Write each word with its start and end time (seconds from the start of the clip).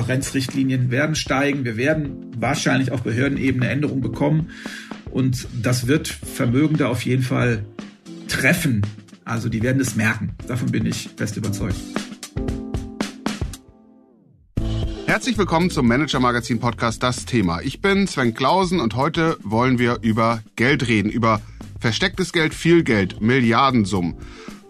Transparenzrichtlinien 0.00 0.90
werden 0.90 1.14
steigen. 1.14 1.64
Wir 1.66 1.76
werden 1.76 2.32
wahrscheinlich 2.38 2.90
auf 2.90 3.02
Behördenebene 3.02 3.68
Änderungen 3.68 4.00
bekommen. 4.00 4.48
Und 5.10 5.46
das 5.62 5.88
wird 5.88 6.08
Vermögende 6.08 6.88
auf 6.88 7.04
jeden 7.04 7.22
Fall 7.22 7.66
treffen. 8.26 8.80
Also 9.26 9.50
die 9.50 9.62
werden 9.62 9.78
es 9.80 9.96
merken. 9.96 10.30
Davon 10.46 10.70
bin 10.70 10.86
ich 10.86 11.10
fest 11.16 11.36
überzeugt. 11.36 11.76
Herzlich 15.06 15.36
willkommen 15.36 15.70
zum 15.70 15.86
Manager 15.86 16.20
Magazin 16.20 16.60
Podcast 16.60 17.02
Das 17.02 17.26
Thema. 17.26 17.60
Ich 17.60 17.82
bin 17.82 18.06
Sven 18.06 18.32
Klausen 18.32 18.80
und 18.80 18.96
heute 18.96 19.36
wollen 19.42 19.78
wir 19.78 19.98
über 20.00 20.42
Geld 20.56 20.88
reden, 20.88 21.10
über 21.10 21.42
verstecktes 21.78 22.32
Geld, 22.32 22.54
viel 22.54 22.84
Geld, 22.84 23.20
Milliardensummen. 23.20 24.14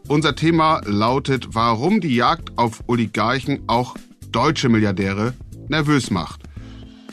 Unser 0.09 0.35
Thema 0.35 0.81
lautet, 0.87 1.55
warum 1.55 2.01
die 2.01 2.17
Jagd 2.17 2.59
auf 2.59 2.83
Oligarchen 2.89 3.61
auch 3.69 3.95
deutsche 4.33 4.69
Milliardäre 4.69 5.35
nervös 5.69 6.11
macht. 6.11 6.43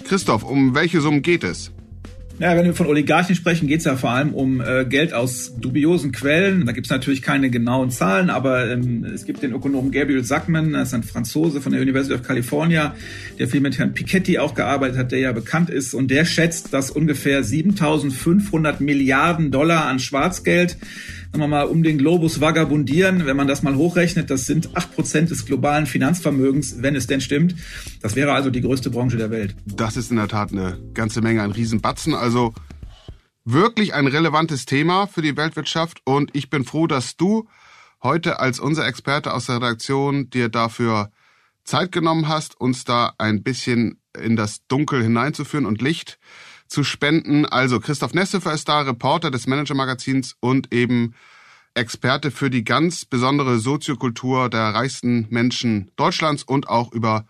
Christoph, 0.04 0.44
um 0.44 0.74
welche 0.74 1.02
Summen 1.02 1.22
geht 1.22 1.44
es? 1.44 1.72
Ja, 2.40 2.56
wenn 2.56 2.66
wir 2.66 2.76
von 2.76 2.86
Oligarchen 2.86 3.34
sprechen, 3.36 3.68
geht 3.68 3.80
es 3.80 3.86
ja 3.86 3.96
vor 3.96 4.12
allem 4.12 4.32
um 4.32 4.62
äh, 4.62 4.86
Geld 4.86 5.12
aus 5.12 5.54
dubiosen 5.60 6.12
Quellen. 6.12 6.68
Da 6.68 6.72
gibt 6.72 6.86
es 6.86 6.92
natürlich 6.92 7.24
keine 7.24 7.50
genauen 7.50 7.90
Zahlen, 7.90 8.30
aber 8.30 8.70
ähm, 8.70 9.04
es 9.06 9.26
gibt 9.26 9.42
den 9.42 9.54
Ökonomen 9.54 9.92
Gabriel 9.92 10.24
Sackman, 10.24 10.74
das 10.74 10.90
ist 10.90 10.94
ein 10.94 11.02
Franzose 11.02 11.62
von 11.62 11.72
der 11.72 11.82
University 11.82 12.14
of 12.14 12.22
California, 12.22 12.94
der 13.40 13.48
viel 13.48 13.60
mit 13.60 13.80
Herrn 13.80 13.96
Piketty 13.96 14.38
auch 14.38 14.54
gearbeitet 14.54 14.98
hat, 15.00 15.12
der 15.12 15.20
ja 15.20 15.32
bekannt 15.32 15.72
ist. 15.72 15.96
Und 15.96 16.12
der 16.12 16.26
schätzt, 16.26 16.74
dass 16.74 16.92
ungefähr 16.92 17.44
7500 17.44 18.82
Milliarden 18.82 19.50
Dollar 19.50 19.86
an 19.88 19.98
Schwarzgeld 19.98 20.78
sagen 21.32 21.40
wir 21.40 21.48
mal, 21.48 21.66
um 21.66 21.84
den 21.84 21.98
Globus 21.98 22.42
vagabundieren. 22.42 23.26
Wenn 23.26 23.38
man 23.38 23.48
das 23.48 23.64
mal 23.64 23.76
hochrechnet, 23.76 24.30
das 24.30 24.46
sind 24.46 24.76
acht 24.76 24.94
Prozent 24.96 25.30
des 25.30 25.46
globalen 25.46 25.86
Finanzvermögens, 25.86 26.82
wenn 26.82 26.96
es 26.96 27.08
denn 27.08 27.22
stimmt. 27.22 27.56
Das 28.02 28.16
wäre 28.16 28.34
also 28.34 28.50
die 28.50 28.62
größte 28.62 28.90
Branche 28.90 29.18
der 29.18 29.30
Welt. 29.30 29.56
Das 29.66 29.98
ist 29.98 30.12
in 30.12 30.18
der 30.18 30.28
Tat 30.28 30.52
eine 30.52 30.80
ganze 30.94 31.22
Menge, 31.22 31.42
ein 31.42 31.52
Riesenbatzen. 31.52 32.14
Also 32.14 32.54
wirklich 33.46 33.94
ein 33.94 34.08
relevantes 34.08 34.66
Thema 34.66 35.08
für 35.08 35.22
die 35.22 35.38
Weltwirtschaft. 35.38 36.02
Und 36.06 36.36
ich 36.36 36.50
bin 36.50 36.64
froh, 36.64 36.88
dass 36.88 37.18
du 37.18 37.48
heute 38.02 38.40
als 38.40 38.60
unser 38.60 38.88
Experte 38.88 39.34
aus 39.34 39.48
der 39.48 39.58
Redaktion 39.58 40.30
dir 40.30 40.50
dafür 40.50 41.12
Zeit 41.64 41.92
genommen 41.92 42.28
hast, 42.28 42.60
uns 42.60 42.86
da 42.86 43.14
ein 43.18 43.44
bisschen 43.44 44.00
in 44.18 44.36
das 44.36 44.66
Dunkel 44.68 45.04
hineinzuführen 45.04 45.66
und 45.66 45.82
Licht 45.82 46.18
zu 46.68 46.84
spenden. 46.84 47.46
Also 47.46 47.80
Christoph 47.80 48.14
Nessefer 48.14 48.54
ist 48.54 48.68
da, 48.70 48.82
Reporter 48.82 49.32
des 49.32 49.48
Manager-Magazins 49.48 50.36
und 50.40 50.74
eben 50.74 51.14
Experte 51.74 52.32
für 52.32 52.50
die 52.50 52.64
ganz 52.64 53.06
besondere 53.06 53.60
Soziokultur 53.60 54.50
der 54.50 54.74
reichsten 54.74 55.28
Menschen 55.30 55.92
Deutschlands 55.96 56.44
und 56.44 56.68
auch 56.70 56.92
über 56.92 57.26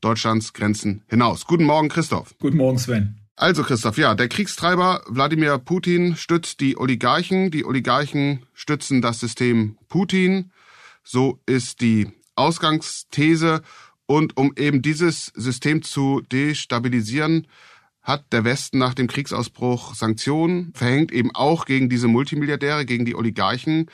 Deutschlands 0.00 0.52
Grenzen 0.52 1.02
hinaus. 1.08 1.46
Guten 1.46 1.64
Morgen, 1.64 1.88
Christoph. 1.88 2.34
Guten 2.40 2.56
Morgen, 2.56 2.78
Sven. 2.78 3.20
Also 3.36 3.64
Christoph, 3.64 3.98
ja, 3.98 4.14
der 4.14 4.28
Kriegstreiber 4.28 5.02
Wladimir 5.08 5.58
Putin 5.58 6.16
stützt 6.16 6.60
die 6.60 6.76
Oligarchen, 6.76 7.50
die 7.50 7.64
Oligarchen 7.64 8.46
stützen 8.52 9.02
das 9.02 9.18
System 9.18 9.76
Putin. 9.88 10.52
So 11.02 11.40
ist 11.46 11.80
die 11.80 12.08
Ausgangsthese. 12.36 13.62
Und 14.06 14.36
um 14.36 14.52
eben 14.56 14.82
dieses 14.82 15.32
System 15.34 15.82
zu 15.82 16.20
destabilisieren, 16.30 17.46
hat 18.04 18.32
der 18.32 18.44
Westen 18.44 18.78
nach 18.78 18.94
dem 18.94 19.08
Kriegsausbruch 19.08 19.94
Sanktionen 19.94 20.72
verhängt, 20.74 21.10
eben 21.10 21.34
auch 21.34 21.64
gegen 21.64 21.88
diese 21.88 22.06
Multimilliardäre, 22.06 22.84
gegen 22.84 23.06
die 23.06 23.16
Oligarchen. 23.16 23.90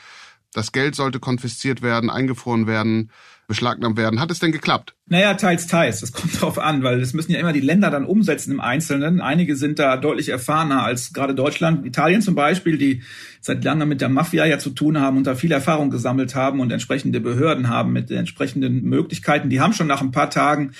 Das 0.52 0.72
Geld 0.72 0.96
sollte 0.96 1.20
konfisziert 1.20 1.80
werden, 1.80 2.10
eingefroren 2.10 2.66
werden 2.66 3.10
beschlagnahmt 3.50 3.98
werden. 3.98 4.20
Hat 4.20 4.30
es 4.30 4.38
denn 4.38 4.52
geklappt? 4.52 4.94
Naja, 5.06 5.34
teils, 5.34 5.66
teils. 5.66 6.00
Das 6.00 6.12
kommt 6.12 6.40
drauf 6.40 6.56
an, 6.56 6.84
weil 6.84 7.00
das 7.00 7.14
müssen 7.14 7.32
ja 7.32 7.40
immer 7.40 7.52
die 7.52 7.60
Länder 7.60 7.90
dann 7.90 8.04
umsetzen 8.04 8.52
im 8.52 8.60
Einzelnen. 8.60 9.20
Einige 9.20 9.56
sind 9.56 9.80
da 9.80 9.96
deutlich 9.96 10.28
erfahrener 10.28 10.84
als 10.84 11.12
gerade 11.12 11.34
Deutschland. 11.34 11.84
Italien 11.84 12.22
zum 12.22 12.36
Beispiel, 12.36 12.78
die 12.78 13.02
seit 13.40 13.64
langem 13.64 13.88
mit 13.88 14.00
der 14.00 14.08
Mafia 14.08 14.46
ja 14.46 14.60
zu 14.60 14.70
tun 14.70 15.00
haben 15.00 15.16
und 15.16 15.26
da 15.26 15.34
viel 15.34 15.50
Erfahrung 15.50 15.90
gesammelt 15.90 16.36
haben 16.36 16.60
und 16.60 16.70
entsprechende 16.70 17.20
Behörden 17.20 17.68
haben 17.68 17.92
mit 17.92 18.08
den 18.08 18.18
entsprechenden 18.18 18.84
Möglichkeiten. 18.84 19.50
Die 19.50 19.60
haben 19.60 19.72
schon 19.72 19.88
nach 19.88 20.00
ein 20.00 20.12
paar 20.12 20.30
Tagen 20.30 20.70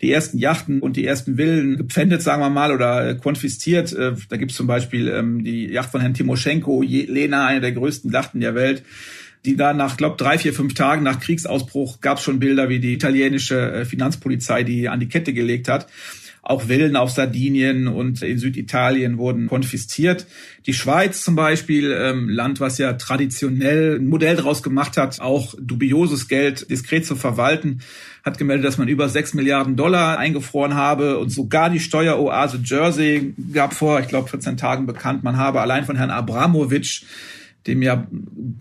die 0.00 0.12
ersten 0.12 0.38
Yachten 0.38 0.78
und 0.78 0.96
die 0.96 1.04
ersten 1.04 1.34
Villen 1.34 1.76
gepfändet, 1.76 2.22
sagen 2.22 2.42
wir 2.42 2.50
mal, 2.50 2.70
oder 2.70 3.16
konfisziert. 3.16 3.92
Äh, 3.92 4.12
da 4.28 4.36
gibt's 4.36 4.54
zum 4.54 4.68
Beispiel 4.68 5.08
ähm, 5.08 5.42
die 5.42 5.66
Yacht 5.66 5.90
von 5.90 6.00
Herrn 6.00 6.14
Timoschenko, 6.14 6.82
Lena, 6.82 7.46
eine 7.46 7.60
der 7.60 7.72
größten 7.72 8.12
Yachten 8.12 8.40
der 8.40 8.54
Welt 8.54 8.84
die 9.44 9.56
da 9.56 9.72
nach, 9.72 9.96
glaube 9.96 10.16
drei, 10.16 10.38
vier, 10.38 10.52
fünf 10.52 10.74
Tagen 10.74 11.02
nach 11.02 11.20
Kriegsausbruch 11.20 12.00
gab 12.00 12.18
es 12.18 12.24
schon 12.24 12.40
Bilder, 12.40 12.68
wie 12.68 12.78
die 12.78 12.92
italienische 12.92 13.72
äh, 13.72 13.84
Finanzpolizei 13.84 14.62
die 14.62 14.88
an 14.88 15.00
die 15.00 15.08
Kette 15.08 15.32
gelegt 15.32 15.68
hat. 15.68 15.86
Auch 16.42 16.62
Villen 16.62 16.96
auf 16.96 17.10
Sardinien 17.10 17.86
und 17.86 18.22
in 18.22 18.38
Süditalien 18.38 19.18
wurden 19.18 19.46
konfisziert. 19.46 20.26
Die 20.66 20.72
Schweiz 20.72 21.22
zum 21.22 21.36
Beispiel, 21.36 21.92
ähm, 21.92 22.30
Land, 22.30 22.60
was 22.60 22.78
ja 22.78 22.94
traditionell 22.94 23.98
ein 24.00 24.06
Modell 24.06 24.36
daraus 24.36 24.62
gemacht 24.62 24.96
hat, 24.96 25.20
auch 25.20 25.54
dubioses 25.60 26.28
Geld 26.28 26.70
diskret 26.70 27.04
zu 27.04 27.14
verwalten, 27.14 27.80
hat 28.24 28.38
gemeldet, 28.38 28.66
dass 28.66 28.78
man 28.78 28.88
über 28.88 29.08
sechs 29.08 29.34
Milliarden 29.34 29.76
Dollar 29.76 30.18
eingefroren 30.18 30.74
habe 30.74 31.18
und 31.18 31.30
sogar 31.30 31.68
die 31.68 31.80
Steueroase 31.80 32.60
Jersey 32.64 33.34
gab 33.52 33.74
vor, 33.74 34.00
ich 34.00 34.08
glaube, 34.08 34.28
14 34.28 34.56
Tagen 34.56 34.86
bekannt, 34.86 35.22
man 35.22 35.36
habe 35.36 35.60
allein 35.60 35.84
von 35.84 35.96
Herrn 35.96 36.10
Abramowitsch 36.10 37.02
dem 37.66 37.82
ja 37.82 38.06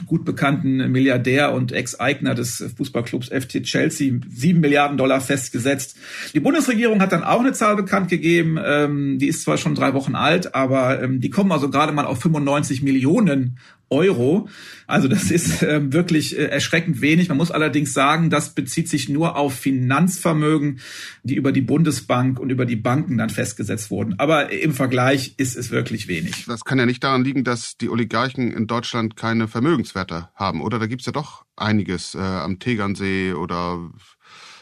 gut 0.06 0.26
bekannten 0.26 0.92
Milliardär 0.92 1.54
und 1.54 1.72
Ex-Eigner 1.72 2.36
des 2.36 2.64
Fußballclubs 2.76 3.30
FC 3.30 3.64
Chelsea, 3.64 4.14
sieben 4.30 4.60
Milliarden 4.60 4.98
Dollar 4.98 5.22
festgesetzt. 5.22 5.96
Die 6.34 6.40
Bundesregierung 6.40 7.02
hat 7.02 7.14
dann 7.14 7.24
auch 7.24 7.40
eine 7.40 7.54
Zahl 7.54 7.76
bekannt 7.76 8.10
gegeben, 8.10 8.60
ähm, 8.64 9.18
die 9.18 9.28
ist 9.28 9.44
zwar 9.44 9.58
schon 9.58 9.76
drei 9.76 9.94
Wochen 9.94 10.16
alt, 10.16 10.54
aber 10.54 11.02
ähm, 11.02 11.22
die 11.22 11.30
kommen 11.30 11.52
also 11.52 11.70
gerade 11.70 11.94
mal 11.94 12.06
auf 12.06 12.22
95 12.22 12.82
Millionen 12.82 13.58
Euro. 13.90 14.48
Also 14.88 15.08
das 15.08 15.32
ist 15.32 15.64
äh, 15.64 15.92
wirklich 15.92 16.38
äh, 16.38 16.46
erschreckend 16.46 17.02
wenig. 17.02 17.30
Man 17.30 17.38
muss 17.38 17.52
allerdings 17.52 17.94
sagen, 17.94 18.30
das 18.30 18.54
bezieht 18.56 18.90
sich 18.90 19.10
nur 19.10 19.36
auf 19.36 19.54
Finanzvermögen, 19.54 20.80
die 21.24 21.36
über 21.36 21.52
die 21.52 21.62
Bundesbank 21.62 22.40
und 22.40 22.50
über 22.50 22.66
die 22.66 22.76
Banken 22.76 23.18
dann 23.18 23.30
festgesetzt 23.30 23.92
wurden. 23.92 24.16
Aber 24.20 24.52
im 24.52 24.74
Vergleich 24.74 25.36
ist 25.38 25.56
es 25.56 25.72
wirklich 25.72 26.08
wenig. 26.08 26.46
Das 26.46 26.66
kann 26.66 26.80
ja 26.80 26.86
nicht 26.86 27.04
daran 27.04 27.24
liegen, 27.24 27.44
dass 27.44 27.78
die 27.78 27.90
Oligarchen 27.90 28.52
in 28.52 28.68
Deutschland 28.68 29.16
keine 29.16 29.48
Vermögenswerte 29.48 30.30
haben, 30.36 30.62
oder? 30.62 30.80
Da 30.80 30.88
gibt's 30.88 31.06
ja 31.06 31.12
doch 31.12 31.46
einiges 31.56 32.16
äh, 32.16 32.20
am 32.20 32.60
Tegernsee 32.60 33.34
oder 33.34 33.90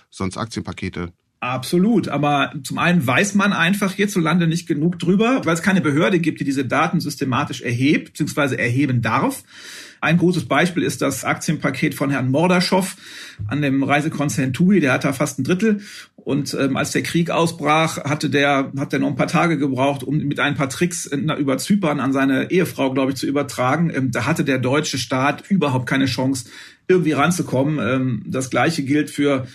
sonst 0.10 0.38
Aktienpakete. 0.38 1.14
Absolut, 1.40 2.08
aber 2.08 2.52
zum 2.64 2.80
einen 2.80 3.06
weiß 3.06 3.36
man 3.36 3.54
einfach 3.54 3.94
hierzulande 3.94 4.48
nicht 4.48 4.68
genug 4.68 4.98
drüber, 4.98 5.42
weil 5.44 5.54
es 5.54 5.62
keine 5.62 5.82
Behörde 5.82 6.20
gibt, 6.20 6.40
die 6.40 6.46
diese 6.46 6.66
Daten 6.66 7.00
systematisch 7.00 7.62
erhebt 7.62 8.18
bzw. 8.18 8.56
erheben 8.56 9.04
darf. 9.04 9.44
Ein 10.02 10.18
großes 10.18 10.46
Beispiel 10.46 10.84
ist 10.84 11.02
das 11.02 11.24
Aktienpaket 11.24 11.94
von 11.94 12.10
Herrn 12.10 12.32
Mordaschow 12.32 12.96
an 13.48 13.62
dem 13.62 13.84
Reisekonzern 13.84 14.54
TUI, 14.54 14.80
der 14.80 14.94
hat 14.94 15.04
da 15.04 15.14
fast 15.14 15.40
ein 15.40 15.44
Drittel. 15.44 15.82
Und 16.16 16.56
ähm, 16.60 16.76
als 16.76 16.92
der 16.92 17.04
Krieg 17.04 17.30
ausbrach, 17.30 18.04
hatte 18.04 18.30
der, 18.30 18.72
hat 18.78 18.92
der 18.92 19.00
noch 19.00 19.08
ein 19.08 19.16
paar 19.16 19.28
Tage 19.28 19.58
gebraucht, 19.58 20.04
um 20.04 20.18
mit 20.18 20.40
ein 20.40 20.56
paar 20.56 20.70
Tricks 20.70 21.10
na, 21.16 21.38
über 21.38 21.58
Zypern 21.58 22.00
an 22.00 22.14
seine 22.14 22.52
Ehefrau, 22.52 22.92
glaube 22.92 23.12
ich, 23.12 23.18
zu 23.18 23.28
übertragen. 23.28 23.92
Ähm, 23.94 24.12
da 24.12 24.26
hatte 24.26 24.44
der 24.44 24.58
deutsche 24.58 24.98
Staat 24.98 25.50
überhaupt 25.50 25.88
keine 25.88 26.06
Chance, 26.06 26.50
irgendwie 26.88 27.14
ranzukommen. 27.14 27.80
Ähm, 27.80 28.24
das 28.26 28.50
gleiche 28.50 28.84
gilt 28.84 29.10
für 29.10 29.48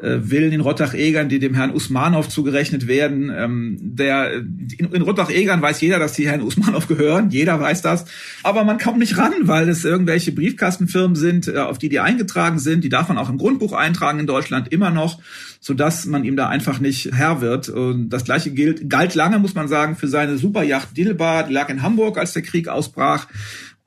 äh, 0.00 0.18
Villen 0.20 0.52
in 0.52 0.60
Rottach-Egern, 0.60 1.28
die 1.28 1.38
dem 1.38 1.54
Herrn 1.54 1.72
Usmanov 1.72 2.28
zugerechnet 2.28 2.88
werden. 2.88 3.32
Ähm, 3.34 3.78
der, 3.80 4.32
in, 4.32 4.92
in 4.92 5.02
Rottach-Egern 5.02 5.62
weiß 5.62 5.80
jeder, 5.80 5.98
dass 5.98 6.14
die 6.14 6.28
Herrn 6.28 6.42
Usmanov 6.42 6.88
gehören. 6.88 7.30
Jeder 7.30 7.60
weiß 7.60 7.82
das. 7.82 8.04
Aber 8.42 8.64
man 8.64 8.78
kommt 8.78 8.98
nicht 8.98 9.16
ran, 9.18 9.32
weil 9.42 9.68
es 9.68 9.84
irgendwelche 9.84 10.32
Briefkastenfirmen 10.32 11.14
sind, 11.14 11.48
äh, 11.48 11.58
auf 11.58 11.78
die 11.78 11.88
die 11.88 12.00
eingetragen 12.00 12.58
sind. 12.58 12.82
Die 12.82 12.88
darf 12.88 13.08
man 13.08 13.18
auch 13.18 13.30
im 13.30 13.38
Grundbuch 13.38 13.72
eintragen 13.72 14.18
in 14.18 14.26
Deutschland 14.26 14.72
immer 14.72 14.90
noch, 14.90 15.20
sodass 15.60 16.06
man 16.06 16.24
ihm 16.24 16.36
da 16.36 16.48
einfach 16.48 16.80
nicht 16.80 17.12
Herr 17.14 17.40
wird. 17.40 17.68
Und 17.68 18.10
das 18.10 18.24
gleiche 18.24 18.50
gilt, 18.50 18.90
galt 18.90 19.14
lange, 19.14 19.38
muss 19.38 19.54
man 19.54 19.68
sagen, 19.68 19.94
für 19.94 20.08
seine 20.08 20.38
Superjacht 20.38 20.96
Dilbad, 20.96 21.50
lag 21.50 21.68
in 21.68 21.82
Hamburg, 21.82 22.18
als 22.18 22.32
der 22.32 22.42
Krieg 22.42 22.68
ausbrach. 22.68 23.28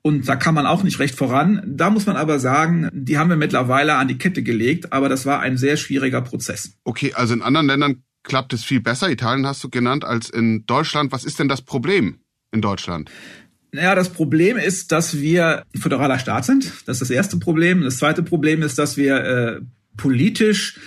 Und 0.02 0.30
da 0.30 0.36
kann 0.36 0.56
man 0.56 0.66
auch 0.66 0.84
nicht 0.84 1.00
recht 1.00 1.16
voran. 1.16 1.62
Da 1.66 1.90
muss 1.90 2.06
man 2.06 2.16
aber 2.16 2.40
sagen, 2.40 2.90
die 2.94 3.18
haben 3.18 3.30
wir 3.30 3.36
mittlerweile 3.36 3.96
an 3.96 4.08
die 4.08 4.18
Kette 4.18 4.42
gelegt, 4.44 4.94
aber 4.94 5.10
das 5.10 5.26
war 5.26 5.42
ein 5.42 5.58
sehr 5.58 5.76
schwieriger 5.76 6.22
Prozess. 6.22 6.78
Okay, 6.84 7.14
also 7.14 7.34
in 7.34 7.42
anderen 7.42 7.68
Ländern 7.68 8.04
klappt 8.24 8.54
es 8.54 8.64
viel 8.64 8.80
besser. 8.80 9.10
Italien 9.10 9.46
hast 9.46 9.64
du 9.64 9.70
genannt 9.70 10.06
als 10.06 10.30
in 10.30 10.66
Deutschland. 10.66 11.12
Was 11.12 11.24
ist 11.24 11.40
denn 11.40 11.48
das 11.48 11.62
Problem 11.62 12.20
in 12.52 12.62
Deutschland? 12.62 13.10
Naja, 13.72 13.96
das 13.96 14.10
Problem 14.10 14.58
ist, 14.58 14.92
dass 14.92 15.20
wir 15.20 15.64
ein 15.74 15.82
föderaler 15.82 16.20
Staat 16.20 16.46
sind. 16.46 16.66
Das 16.86 16.98
ist 16.98 17.02
das 17.02 17.10
erste 17.10 17.38
Problem. 17.38 17.82
Das 17.82 17.98
zweite 17.98 18.24
Problem 18.24 18.62
ist, 18.62 18.80
dass 18.80 18.98
wir 18.98 19.16
äh, 19.18 19.62
politisch 19.98 20.80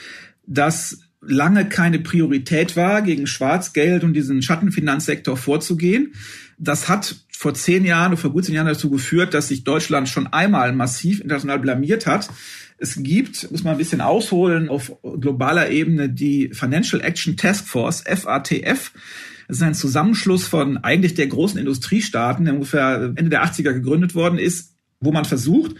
das 0.46 0.98
lange 1.20 1.68
keine 1.68 1.98
Priorität 1.98 2.76
war, 2.76 3.02
gegen 3.02 3.26
Schwarzgeld 3.26 4.04
und 4.04 4.14
diesen 4.14 4.42
Schattenfinanzsektor 4.42 5.36
vorzugehen. 5.36 6.14
Das 6.58 6.88
hat 6.88 7.16
vor 7.30 7.54
zehn 7.54 7.84
Jahren 7.84 8.12
oder 8.12 8.20
vor 8.20 8.32
gut 8.32 8.44
zehn 8.44 8.54
Jahren 8.54 8.66
dazu 8.66 8.90
geführt, 8.90 9.34
dass 9.34 9.48
sich 9.48 9.64
Deutschland 9.64 10.08
schon 10.08 10.26
einmal 10.26 10.72
massiv 10.72 11.20
international 11.20 11.58
blamiert 11.58 12.06
hat. 12.06 12.28
Es 12.78 13.02
gibt, 13.02 13.50
muss 13.50 13.64
man 13.64 13.72
ein 13.72 13.78
bisschen 13.78 14.00
ausholen, 14.00 14.68
auf 14.68 14.92
globaler 15.02 15.70
Ebene 15.70 16.08
die 16.08 16.50
Financial 16.52 17.00
Action 17.02 17.36
Task 17.36 17.66
Force, 17.66 18.02
FATF. 18.06 18.92
Das 19.48 19.58
ist 19.58 19.62
ein 19.62 19.74
Zusammenschluss 19.74 20.46
von 20.46 20.78
eigentlich 20.78 21.14
der 21.14 21.26
großen 21.26 21.58
Industriestaaten, 21.58 22.44
der 22.44 22.54
ungefähr 22.54 23.12
Ende 23.16 23.30
der 23.30 23.44
80er 23.44 23.72
gegründet 23.72 24.14
worden 24.14 24.38
ist, 24.38 24.76
wo 25.00 25.12
man 25.12 25.24
versucht, 25.24 25.76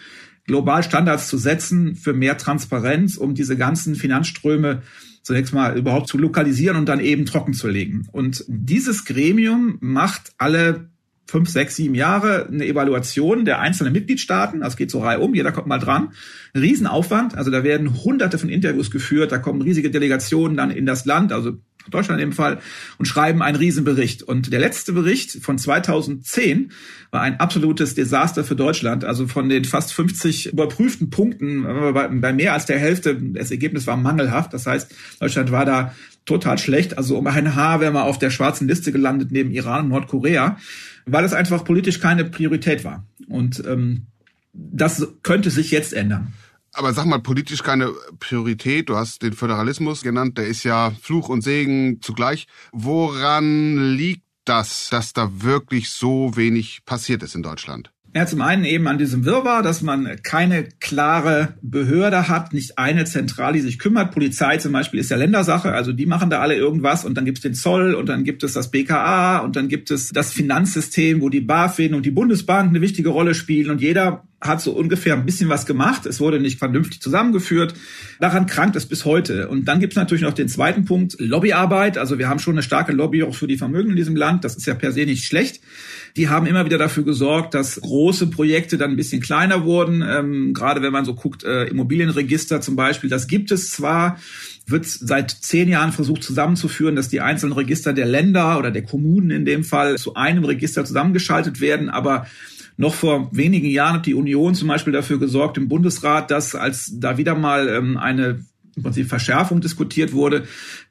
global 0.46 0.82
Standards 0.82 1.28
zu 1.28 1.38
setzen 1.38 1.94
für 1.94 2.12
mehr 2.12 2.36
Transparenz, 2.36 3.16
um 3.16 3.34
diese 3.34 3.56
ganzen 3.56 3.94
Finanzströme 3.94 4.82
zunächst 5.30 5.54
mal 5.54 5.78
überhaupt 5.78 6.08
zu 6.08 6.18
lokalisieren 6.18 6.76
und 6.76 6.88
dann 6.88 6.98
eben 6.98 7.24
trocken 7.24 7.52
zu 7.52 7.68
legen. 7.68 8.08
Und 8.10 8.44
dieses 8.48 9.04
Gremium 9.04 9.78
macht 9.80 10.32
alle 10.38 10.90
fünf, 11.26 11.48
sechs, 11.48 11.76
sieben 11.76 11.94
Jahre 11.94 12.48
eine 12.48 12.66
Evaluation 12.66 13.44
der 13.44 13.60
einzelnen 13.60 13.92
Mitgliedstaaten. 13.92 14.60
Das 14.60 14.76
geht 14.76 14.90
so 14.90 14.98
Reihe 14.98 15.20
um, 15.20 15.32
jeder 15.32 15.52
kommt 15.52 15.68
mal 15.68 15.78
dran. 15.78 16.08
Riesenaufwand, 16.56 17.36
also 17.36 17.52
da 17.52 17.62
werden 17.62 18.02
hunderte 18.02 18.38
von 18.38 18.48
Interviews 18.48 18.90
geführt, 18.90 19.30
da 19.30 19.38
kommen 19.38 19.62
riesige 19.62 19.92
Delegationen 19.92 20.56
dann 20.56 20.72
in 20.72 20.84
das 20.84 21.04
Land, 21.04 21.32
also 21.32 21.52
Deutschland 21.88 22.20
in 22.20 22.28
dem 22.28 22.34
Fall, 22.34 22.60
und 22.98 23.06
schreiben 23.06 23.42
einen 23.42 23.56
Riesenbericht. 23.56 24.22
Und 24.22 24.52
der 24.52 24.60
letzte 24.60 24.92
Bericht 24.92 25.42
von 25.42 25.58
2010 25.58 26.72
war 27.10 27.22
ein 27.22 27.40
absolutes 27.40 27.94
Desaster 27.94 28.44
für 28.44 28.56
Deutschland. 28.56 29.04
Also 29.04 29.26
von 29.26 29.48
den 29.48 29.64
fast 29.64 29.92
50 29.92 30.52
überprüften 30.52 31.10
Punkten 31.10 31.62
bei, 31.62 32.08
bei 32.08 32.32
mehr 32.32 32.52
als 32.52 32.66
der 32.66 32.78
Hälfte, 32.78 33.16
das 33.16 33.50
Ergebnis 33.50 33.86
war 33.86 33.96
mangelhaft. 33.96 34.52
Das 34.52 34.66
heißt, 34.66 34.94
Deutschland 35.20 35.50
war 35.50 35.64
da 35.64 35.94
total 36.24 36.58
schlecht. 36.58 36.98
Also 36.98 37.16
um 37.18 37.26
ein 37.26 37.54
Haar 37.54 37.80
wäre 37.80 37.92
man 37.92 38.02
auf 38.02 38.18
der 38.18 38.30
schwarzen 38.30 38.68
Liste 38.68 38.92
gelandet 38.92 39.32
neben 39.32 39.50
Iran 39.50 39.84
und 39.84 39.88
Nordkorea, 39.90 40.58
weil 41.06 41.24
es 41.24 41.32
einfach 41.32 41.64
politisch 41.64 42.00
keine 42.00 42.24
Priorität 42.24 42.84
war. 42.84 43.06
Und 43.28 43.62
ähm, 43.66 44.06
das 44.52 45.06
könnte 45.22 45.50
sich 45.50 45.70
jetzt 45.70 45.92
ändern. 45.92 46.32
Aber 46.72 46.92
sag 46.92 47.06
mal, 47.06 47.18
politisch 47.18 47.62
keine 47.62 47.92
Priorität. 48.20 48.88
Du 48.88 48.96
hast 48.96 49.22
den 49.22 49.32
Föderalismus 49.32 50.02
genannt, 50.02 50.38
der 50.38 50.46
ist 50.46 50.64
ja 50.64 50.92
Fluch 51.02 51.28
und 51.28 51.42
Segen 51.42 52.00
zugleich. 52.00 52.46
Woran 52.72 53.94
liegt 53.96 54.24
das, 54.44 54.88
dass 54.90 55.12
da 55.12 55.30
wirklich 55.42 55.90
so 55.90 56.36
wenig 56.36 56.84
passiert 56.84 57.22
ist 57.22 57.34
in 57.34 57.42
Deutschland? 57.42 57.90
Ja, 58.12 58.26
zum 58.26 58.40
einen 58.40 58.64
eben 58.64 58.88
an 58.88 58.98
diesem 58.98 59.24
Wirrwarr, 59.24 59.62
dass 59.62 59.82
man 59.82 60.20
keine 60.24 60.64
klare 60.80 61.54
Behörde 61.62 62.26
hat, 62.28 62.52
nicht 62.52 62.76
eine 62.76 63.04
Zentrale, 63.04 63.52
die 63.52 63.60
sich 63.60 63.78
kümmert. 63.78 64.10
Polizei 64.10 64.56
zum 64.56 64.72
Beispiel 64.72 64.98
ist 64.98 65.12
ja 65.12 65.16
Ländersache, 65.16 65.72
also 65.72 65.92
die 65.92 66.06
machen 66.06 66.28
da 66.28 66.40
alle 66.40 66.56
irgendwas 66.56 67.04
und 67.04 67.14
dann 67.14 67.24
gibt 67.24 67.38
es 67.38 67.42
den 67.42 67.54
Zoll 67.54 67.94
und 67.94 68.08
dann 68.08 68.24
gibt 68.24 68.42
es 68.42 68.52
das 68.52 68.72
BKA 68.72 69.38
und 69.38 69.54
dann 69.54 69.68
gibt 69.68 69.92
es 69.92 70.08
das 70.08 70.32
Finanzsystem, 70.32 71.20
wo 71.20 71.28
die 71.28 71.40
BaFin 71.40 71.94
und 71.94 72.04
die 72.04 72.10
Bundesbank 72.10 72.70
eine 72.70 72.80
wichtige 72.80 73.10
Rolle 73.10 73.34
spielen 73.34 73.70
und 73.70 73.80
jeder 73.80 74.24
hat 74.40 74.62
so 74.62 74.72
ungefähr 74.72 75.14
ein 75.14 75.26
bisschen 75.26 75.50
was 75.50 75.66
gemacht. 75.66 76.06
Es 76.06 76.18
wurde 76.18 76.40
nicht 76.40 76.58
vernünftig 76.58 77.02
zusammengeführt. 77.02 77.74
Daran 78.20 78.46
krankt 78.46 78.74
es 78.74 78.86
bis 78.86 79.04
heute. 79.04 79.48
Und 79.48 79.66
dann 79.66 79.80
gibt 79.80 79.92
es 79.92 79.96
natürlich 79.96 80.22
noch 80.22 80.32
den 80.32 80.48
zweiten 80.48 80.86
Punkt, 80.86 81.16
Lobbyarbeit. 81.18 81.98
Also 81.98 82.18
wir 82.18 82.28
haben 82.28 82.38
schon 82.38 82.54
eine 82.54 82.62
starke 82.62 82.92
Lobby 82.92 83.22
auch 83.22 83.34
für 83.34 83.46
die 83.46 83.58
Vermögen 83.58 83.90
in 83.90 83.96
diesem 83.96 84.16
Land. 84.16 84.44
Das 84.44 84.56
ist 84.56 84.66
ja 84.66 84.74
per 84.74 84.92
se 84.92 85.04
nicht 85.04 85.24
schlecht. 85.24 85.60
Die 86.16 86.28
haben 86.28 86.46
immer 86.46 86.64
wieder 86.64 86.78
dafür 86.78 87.04
gesorgt, 87.04 87.52
dass 87.54 87.80
große 87.80 88.28
Projekte 88.28 88.78
dann 88.78 88.92
ein 88.92 88.96
bisschen 88.96 89.20
kleiner 89.20 89.64
wurden. 89.64 90.02
Ähm, 90.06 90.54
gerade 90.54 90.80
wenn 90.80 90.92
man 90.92 91.04
so 91.04 91.14
guckt, 91.14 91.44
äh, 91.44 91.64
Immobilienregister 91.64 92.62
zum 92.62 92.76
Beispiel, 92.76 93.10
das 93.10 93.26
gibt 93.26 93.52
es 93.52 93.70
zwar, 93.70 94.18
wird 94.66 94.86
seit 94.86 95.30
zehn 95.30 95.68
Jahren 95.68 95.92
versucht 95.92 96.22
zusammenzuführen, 96.22 96.96
dass 96.96 97.08
die 97.08 97.20
einzelnen 97.20 97.52
Register 97.52 97.92
der 97.92 98.06
Länder 98.06 98.58
oder 98.58 98.70
der 98.70 98.82
Kommunen 98.82 99.30
in 99.30 99.44
dem 99.44 99.64
Fall 99.64 99.98
zu 99.98 100.14
einem 100.14 100.44
Register 100.44 100.84
zusammengeschaltet 100.84 101.60
werden, 101.60 101.90
aber 101.90 102.26
noch 102.80 102.94
vor 102.94 103.28
wenigen 103.30 103.68
Jahren 103.68 103.96
hat 103.96 104.06
die 104.06 104.14
Union 104.14 104.54
zum 104.54 104.68
Beispiel 104.68 104.94
dafür 104.94 105.18
gesorgt 105.18 105.58
im 105.58 105.68
Bundesrat, 105.68 106.30
dass 106.30 106.54
als 106.54 106.98
da 106.98 107.18
wieder 107.18 107.34
mal 107.34 107.68
ähm, 107.68 107.98
eine 107.98 108.40
im 108.74 108.82
Prinzip 108.84 109.08
Verschärfung 109.08 109.60
diskutiert 109.60 110.14
wurde, 110.14 110.44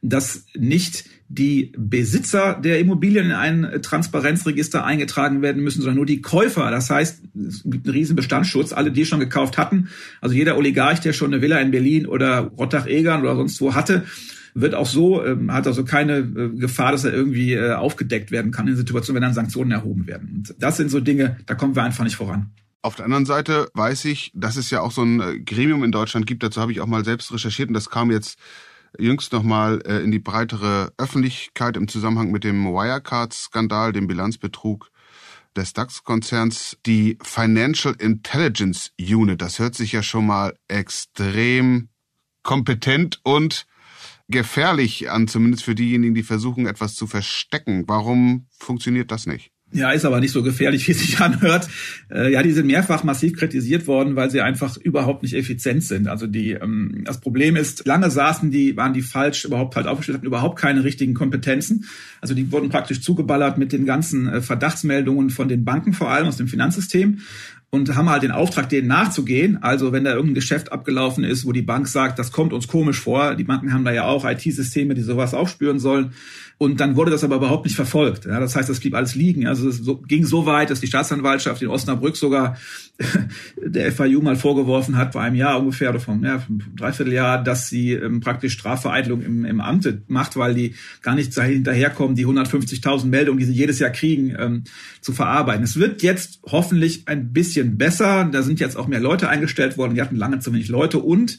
dass 0.04 0.46
nicht 0.56 1.06
die 1.30 1.72
Besitzer 1.76 2.60
der 2.62 2.80
Immobilien 2.80 3.28
in 3.28 3.32
ein 3.32 3.82
Transparenzregister 3.82 4.86
eingetragen 4.86 5.42
werden 5.42 5.64
müssen, 5.64 5.82
sondern 5.82 5.96
nur 5.96 6.06
die 6.06 6.22
Käufer. 6.22 6.70
Das 6.70 6.92
heißt, 6.92 7.24
es 7.48 7.64
gibt 7.64 7.88
einen 7.88 7.96
riesen 7.96 8.16
Bestandsschutz. 8.16 8.72
Alle, 8.72 8.92
die 8.92 9.06
schon 9.06 9.20
gekauft 9.20 9.58
hatten, 9.58 9.90
also 10.22 10.36
jeder 10.36 10.58
Oligarch, 10.58 11.00
der 11.00 11.14
schon 11.14 11.34
eine 11.34 11.42
Villa 11.42 11.60
in 11.60 11.72
Berlin 11.72 12.06
oder 12.06 12.52
Rottach-Egern 12.58 13.22
oder 13.22 13.36
sonst 13.36 13.60
wo 13.62 13.74
hatte, 13.74 14.06
wird 14.54 14.76
auch 14.76 14.86
so, 14.86 15.24
ähm, 15.26 15.52
hat 15.52 15.68
also 15.68 15.84
keine 15.84 16.18
äh, 16.18 16.50
Gefahr, 16.58 16.92
dass 16.92 17.06
er 17.06 17.14
irgendwie 17.14 17.54
äh, 17.54 17.74
aufgedeckt 17.74 18.32
werden 18.32 18.52
kann 18.52 18.68
in 18.68 18.76
Situationen, 18.76 19.16
wenn 19.16 19.28
dann 19.28 19.34
Sanktionen 19.34 19.72
erhoben 19.72 20.08
werden. 20.08 20.30
Und 20.36 20.56
das 20.60 20.78
sind 20.78 20.90
so 20.92 21.00
Dinge, 21.00 21.38
da 21.46 21.56
kommen 21.56 21.76
wir 21.76 21.84
einfach 21.84 22.04
nicht 22.04 22.16
voran. 22.16 22.52
Auf 22.82 22.96
der 22.96 23.06
anderen 23.06 23.26
Seite 23.26 23.70
weiß 23.74 24.06
ich, 24.06 24.32
dass 24.34 24.56
es 24.56 24.70
ja 24.70 24.82
auch 24.82 24.92
so 24.92 25.04
ein 25.04 25.20
äh, 25.20 25.40
Gremium 25.40 25.84
in 25.84 25.92
Deutschland 25.92 26.26
gibt, 26.26 26.44
dazu 26.44 26.62
habe 26.62 26.72
ich 26.72 26.82
auch 26.82 26.88
mal 26.88 27.04
selbst 27.04 27.34
recherchiert 27.34 27.70
und 27.70 27.74
das 27.74 27.90
kam 27.90 28.12
jetzt 28.12 28.40
jüngst 28.98 29.34
nochmal 29.34 29.82
äh, 29.86 30.02
in 30.02 30.12
die 30.12 30.20
breitere 30.20 30.92
Öffentlichkeit 30.98 31.78
im 31.78 31.88
Zusammenhang 31.88 32.32
mit 32.32 32.44
dem 32.44 32.66
Wirecard-Skandal, 32.66 33.94
dem 33.94 34.08
Bilanzbetrug 34.08 34.90
des 35.56 35.74
DAX-Konzerns, 35.74 36.78
die 36.86 37.18
Financial 37.22 37.94
Intelligence 38.00 38.92
Unit. 39.00 39.42
Das 39.42 39.60
hört 39.60 39.76
sich 39.76 39.92
ja 39.92 40.04
schon 40.04 40.26
mal 40.26 40.56
extrem 40.68 41.90
kompetent 42.44 43.20
und 43.24 43.66
gefährlich 44.30 45.10
an, 45.10 45.28
zumindest 45.28 45.64
für 45.64 45.76
diejenigen, 45.76 46.14
die 46.14 46.24
versuchen, 46.24 46.68
etwas 46.68 46.96
zu 46.96 47.08
verstecken. 47.08 47.84
Warum 47.88 48.48
funktioniert 48.58 49.12
das 49.12 49.26
nicht? 49.26 49.52
Ja, 49.72 49.92
ist 49.92 50.06
aber 50.06 50.20
nicht 50.20 50.32
so 50.32 50.42
gefährlich, 50.42 50.88
wie 50.88 50.92
es 50.92 51.00
sich 51.00 51.20
anhört. 51.20 51.68
Äh, 52.12 52.32
ja, 52.32 52.42
die 52.42 52.52
sind 52.52 52.68
mehrfach 52.68 53.04
massiv 53.04 53.38
kritisiert 53.38 53.86
worden, 53.88 54.16
weil 54.16 54.32
sie 54.32 54.42
einfach 54.42 54.78
überhaupt 54.78 55.24
nicht 55.24 55.36
effizient 55.36 55.84
sind. 55.84 56.08
Also 56.08 56.26
die, 56.26 56.52
ähm, 56.52 57.04
das 57.06 57.20
Problem 57.20 57.56
ist, 57.56 57.86
lange 57.86 58.10
saßen 58.10 58.50
die, 58.50 58.76
waren 58.78 58.94
die 58.94 59.02
falsch 59.02 59.46
überhaupt 59.46 59.76
halt 59.76 59.86
aufgestellt, 59.86 60.18
hatten 60.18 60.28
überhaupt 60.28 60.60
keine 60.60 60.84
richtigen 60.84 61.14
Kompetenzen. 61.14 61.86
Also 62.22 62.34
die 62.34 62.52
wurden 62.52 62.70
praktisch 62.70 63.02
zugeballert 63.02 63.58
mit 63.58 63.72
den 63.72 63.86
ganzen 63.86 64.28
äh, 64.28 64.42
Verdachtsmeldungen 64.42 65.30
von 65.30 65.48
den 65.48 65.66
Banken 65.66 65.94
vor 65.94 66.10
allem 66.10 66.28
aus 66.28 66.38
dem 66.38 66.48
Finanzsystem 66.48 67.20
und 67.72 67.96
haben 67.96 68.10
halt 68.10 68.24
den 68.24 68.32
Auftrag, 68.32 68.70
denen 68.70 68.88
nachzugehen. 68.88 69.62
Also 69.62 69.92
wenn 69.92 70.04
da 70.04 70.12
irgendein 70.12 70.36
Geschäft 70.36 70.72
abgelaufen 70.72 71.24
ist, 71.24 71.46
wo 71.46 71.52
die 71.52 71.62
Bank 71.62 71.88
sagt, 71.88 72.18
das 72.18 72.32
kommt 72.32 72.54
uns 72.54 72.68
komisch 72.68 73.00
vor, 73.00 73.36
die 73.36 73.44
Banken 73.44 73.74
haben 73.74 73.86
da 73.86 73.92
ja 73.92 74.06
auch 74.06 74.26
IT-Systeme, 74.26 74.96
die 74.96 75.02
sowas 75.02 75.34
aufspüren 75.34 75.80
sollen, 75.80 76.14
und 76.60 76.82
dann 76.82 76.98
wurde 76.98 77.10
das 77.10 77.24
aber 77.24 77.38
überhaupt 77.38 77.64
nicht 77.64 77.78
verfolgt. 77.78 78.26
Ja, 78.26 78.38
das 78.42 78.54
heißt, 78.54 78.68
das 78.68 78.82
blieb 78.82 78.94
alles 78.94 79.16
liegen. 79.16 79.48
Also 79.48 79.70
es 79.70 79.82
ging 80.10 80.26
so 80.26 80.46
weit, 80.46 80.70
dass 80.70 80.82
die 80.82 80.88
Staatsanwaltschaft 80.88 81.62
in 81.62 81.70
Osnabrück 81.70 82.18
sogar 82.18 82.58
der 83.66 83.94
FAU 83.94 84.20
mal 84.22 84.36
vorgeworfen 84.36 84.98
hat, 84.98 85.14
vor 85.14 85.22
einem 85.22 85.38
Jahr 85.38 85.58
ungefähr 85.58 85.90
oder 85.90 86.02
vom 86.02 86.22
ja, 86.22 86.44
Dreivierteljahr, 86.76 87.42
dass 87.42 87.70
sie 87.70 87.94
ähm, 87.94 88.20
praktisch 88.20 88.54
Strafvereitelung 88.54 89.22
im, 89.22 89.46
im 89.46 89.62
Amte 89.62 90.02
macht, 90.08 90.36
weil 90.36 90.54
die 90.54 90.76
gar 91.02 91.16
nicht 91.16 91.34
hinterherkommen, 91.34 92.18
die 92.18 92.26
150.000 92.26 93.06
Meldungen, 93.06 93.40
die 93.40 93.46
sie 93.46 93.54
jedes 93.54 93.80
Jahr 93.80 93.92
kriegen, 93.92 94.36
ähm, 94.38 94.64
zu 95.00 95.14
verarbeiten. 95.14 95.64
Es 95.64 95.78
wird 95.78 96.04
jetzt 96.04 96.42
hoffentlich 96.46 97.08
ein 97.08 97.32
bisschen 97.32 97.59
besser. 97.64 98.28
Da 98.32 98.44
sind 98.44 98.60
jetzt 98.60 98.78
auch 98.78 98.88
mehr 98.88 99.00
Leute 99.00 99.30
eingestellt 99.30 99.78
worden. 99.78 99.96
Die 99.96 100.02
hatten 100.02 100.16
lange 100.16 100.40
zu 100.40 100.54
wenig 100.54 100.70
Leute 100.70 101.00
und 101.00 101.38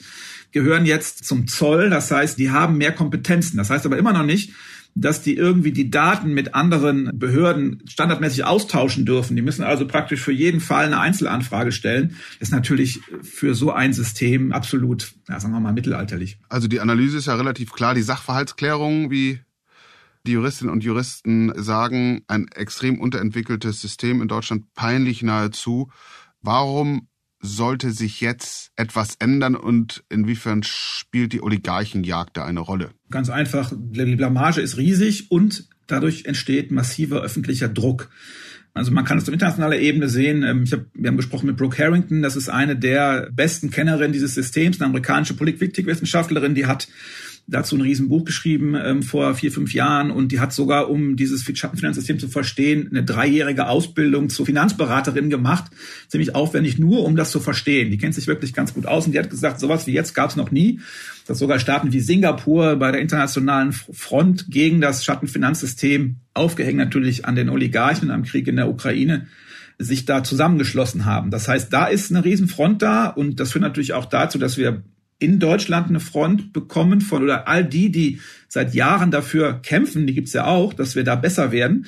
gehören 0.52 0.86
jetzt 0.86 1.24
zum 1.24 1.46
Zoll. 1.46 1.90
Das 1.90 2.10
heißt, 2.10 2.38
die 2.38 2.50
haben 2.50 2.78
mehr 2.78 2.92
Kompetenzen. 2.92 3.56
Das 3.56 3.70
heißt 3.70 3.86
aber 3.86 3.98
immer 3.98 4.12
noch 4.12 4.24
nicht, 4.24 4.52
dass 4.94 5.22
die 5.22 5.36
irgendwie 5.36 5.72
die 5.72 5.90
Daten 5.90 6.34
mit 6.34 6.54
anderen 6.54 7.10
Behörden 7.14 7.82
standardmäßig 7.88 8.44
austauschen 8.44 9.06
dürfen. 9.06 9.36
Die 9.36 9.42
müssen 9.42 9.62
also 9.62 9.86
praktisch 9.86 10.20
für 10.20 10.32
jeden 10.32 10.60
Fall 10.60 10.86
eine 10.86 10.98
Einzelanfrage 10.98 11.72
stellen. 11.72 12.16
Das 12.38 12.48
ist 12.48 12.52
natürlich 12.52 13.00
für 13.22 13.54
so 13.54 13.70
ein 13.70 13.92
System 13.92 14.52
absolut, 14.52 15.12
ja, 15.28 15.38
sagen 15.38 15.54
wir 15.54 15.60
mal, 15.60 15.72
mittelalterlich. 15.72 16.38
Also 16.48 16.66
die 16.66 16.80
Analyse 16.80 17.18
ist 17.18 17.26
ja 17.26 17.36
relativ 17.36 17.72
klar. 17.72 17.94
Die 17.94 18.02
Sachverhaltsklärung, 18.02 19.10
wie 19.10 19.40
die 20.26 20.32
Juristinnen 20.32 20.72
und 20.72 20.84
Juristen 20.84 21.52
sagen, 21.56 22.22
ein 22.28 22.48
extrem 22.48 23.00
unterentwickeltes 23.00 23.80
System 23.80 24.20
in 24.22 24.28
Deutschland, 24.28 24.72
peinlich 24.74 25.22
nahezu. 25.22 25.90
Warum 26.42 27.08
sollte 27.40 27.90
sich 27.90 28.20
jetzt 28.20 28.70
etwas 28.76 29.16
ändern 29.18 29.56
und 29.56 30.04
inwiefern 30.10 30.62
spielt 30.62 31.32
die 31.32 31.42
Oligarchenjagd 31.42 32.36
da 32.36 32.44
eine 32.44 32.60
Rolle? 32.60 32.90
Ganz 33.10 33.30
einfach, 33.30 33.72
die 33.74 34.16
Blamage 34.16 34.60
ist 34.60 34.76
riesig 34.76 35.30
und 35.30 35.68
dadurch 35.86 36.26
entsteht 36.26 36.70
massiver 36.70 37.22
öffentlicher 37.22 37.68
Druck. 37.68 38.10
Also 38.72 38.92
man 38.92 39.04
kann 39.04 39.18
es 39.18 39.24
auf 39.24 39.32
internationaler 39.32 39.78
Ebene 39.78 40.08
sehen. 40.08 40.42
Ähm, 40.42 40.62
ich 40.62 40.72
hab, 40.72 40.82
wir 40.94 41.08
haben 41.08 41.16
gesprochen 41.16 41.46
mit 41.46 41.56
Brooke 41.56 41.82
Harrington, 41.82 42.22
das 42.22 42.36
ist 42.36 42.48
eine 42.48 42.76
der 42.76 43.28
besten 43.32 43.70
Kennerinnen 43.70 44.12
dieses 44.12 44.34
Systems, 44.34 44.80
eine 44.80 44.86
amerikanische 44.86 45.34
Politikwissenschaftlerin, 45.34 46.54
die 46.54 46.66
hat 46.66 46.86
dazu 47.50 47.76
ein 47.76 47.80
Riesenbuch 47.80 48.24
geschrieben 48.24 48.74
ähm, 48.74 49.02
vor 49.02 49.34
vier, 49.34 49.52
fünf 49.52 49.74
Jahren 49.74 50.10
und 50.10 50.32
die 50.32 50.40
hat 50.40 50.52
sogar, 50.52 50.88
um 50.88 51.16
dieses 51.16 51.44
Schattenfinanzsystem 51.44 52.18
zu 52.18 52.28
verstehen, 52.28 52.88
eine 52.90 53.04
dreijährige 53.04 53.68
Ausbildung 53.68 54.30
zur 54.30 54.46
Finanzberaterin 54.46 55.30
gemacht. 55.30 55.70
Ziemlich 56.08 56.34
aufwendig, 56.34 56.78
nur 56.78 57.04
um 57.04 57.16
das 57.16 57.30
zu 57.30 57.40
verstehen. 57.40 57.90
Die 57.90 57.98
kennt 57.98 58.14
sich 58.14 58.26
wirklich 58.26 58.54
ganz 58.54 58.74
gut 58.74 58.86
aus 58.86 59.06
und 59.06 59.12
die 59.12 59.18
hat 59.18 59.30
gesagt, 59.30 59.60
sowas 59.60 59.86
wie 59.86 59.92
jetzt 59.92 60.14
gab 60.14 60.30
es 60.30 60.36
noch 60.36 60.50
nie. 60.50 60.80
Dass 61.26 61.38
sogar 61.38 61.58
Staaten 61.58 61.92
wie 61.92 62.00
Singapur 62.00 62.76
bei 62.76 62.92
der 62.92 63.00
internationalen 63.00 63.72
Front 63.72 64.46
gegen 64.50 64.80
das 64.80 65.04
Schattenfinanzsystem, 65.04 66.16
aufgehängt 66.34 66.78
natürlich 66.78 67.26
an 67.26 67.34
den 67.34 67.48
Oligarchen 67.48 68.10
am 68.10 68.22
Krieg 68.22 68.48
in 68.48 68.56
der 68.56 68.68
Ukraine, 68.68 69.26
sich 69.78 70.04
da 70.04 70.22
zusammengeschlossen 70.22 71.04
haben. 71.04 71.30
Das 71.30 71.48
heißt, 71.48 71.72
da 71.72 71.86
ist 71.86 72.10
eine 72.10 72.24
Riesenfront 72.24 72.82
da 72.82 73.06
und 73.08 73.40
das 73.40 73.52
führt 73.52 73.62
natürlich 73.62 73.94
auch 73.94 74.04
dazu, 74.04 74.38
dass 74.38 74.56
wir 74.58 74.82
in 75.20 75.38
Deutschland 75.38 75.88
eine 75.88 76.00
Front 76.00 76.52
bekommen 76.52 77.00
von 77.00 77.22
oder 77.22 77.46
all 77.46 77.64
die, 77.64 77.92
die 77.92 78.20
seit 78.48 78.74
Jahren 78.74 79.12
dafür 79.12 79.60
kämpfen, 79.62 80.06
die 80.06 80.14
gibt's 80.14 80.32
ja 80.32 80.46
auch, 80.46 80.72
dass 80.72 80.96
wir 80.96 81.04
da 81.04 81.14
besser 81.14 81.52
werden, 81.52 81.86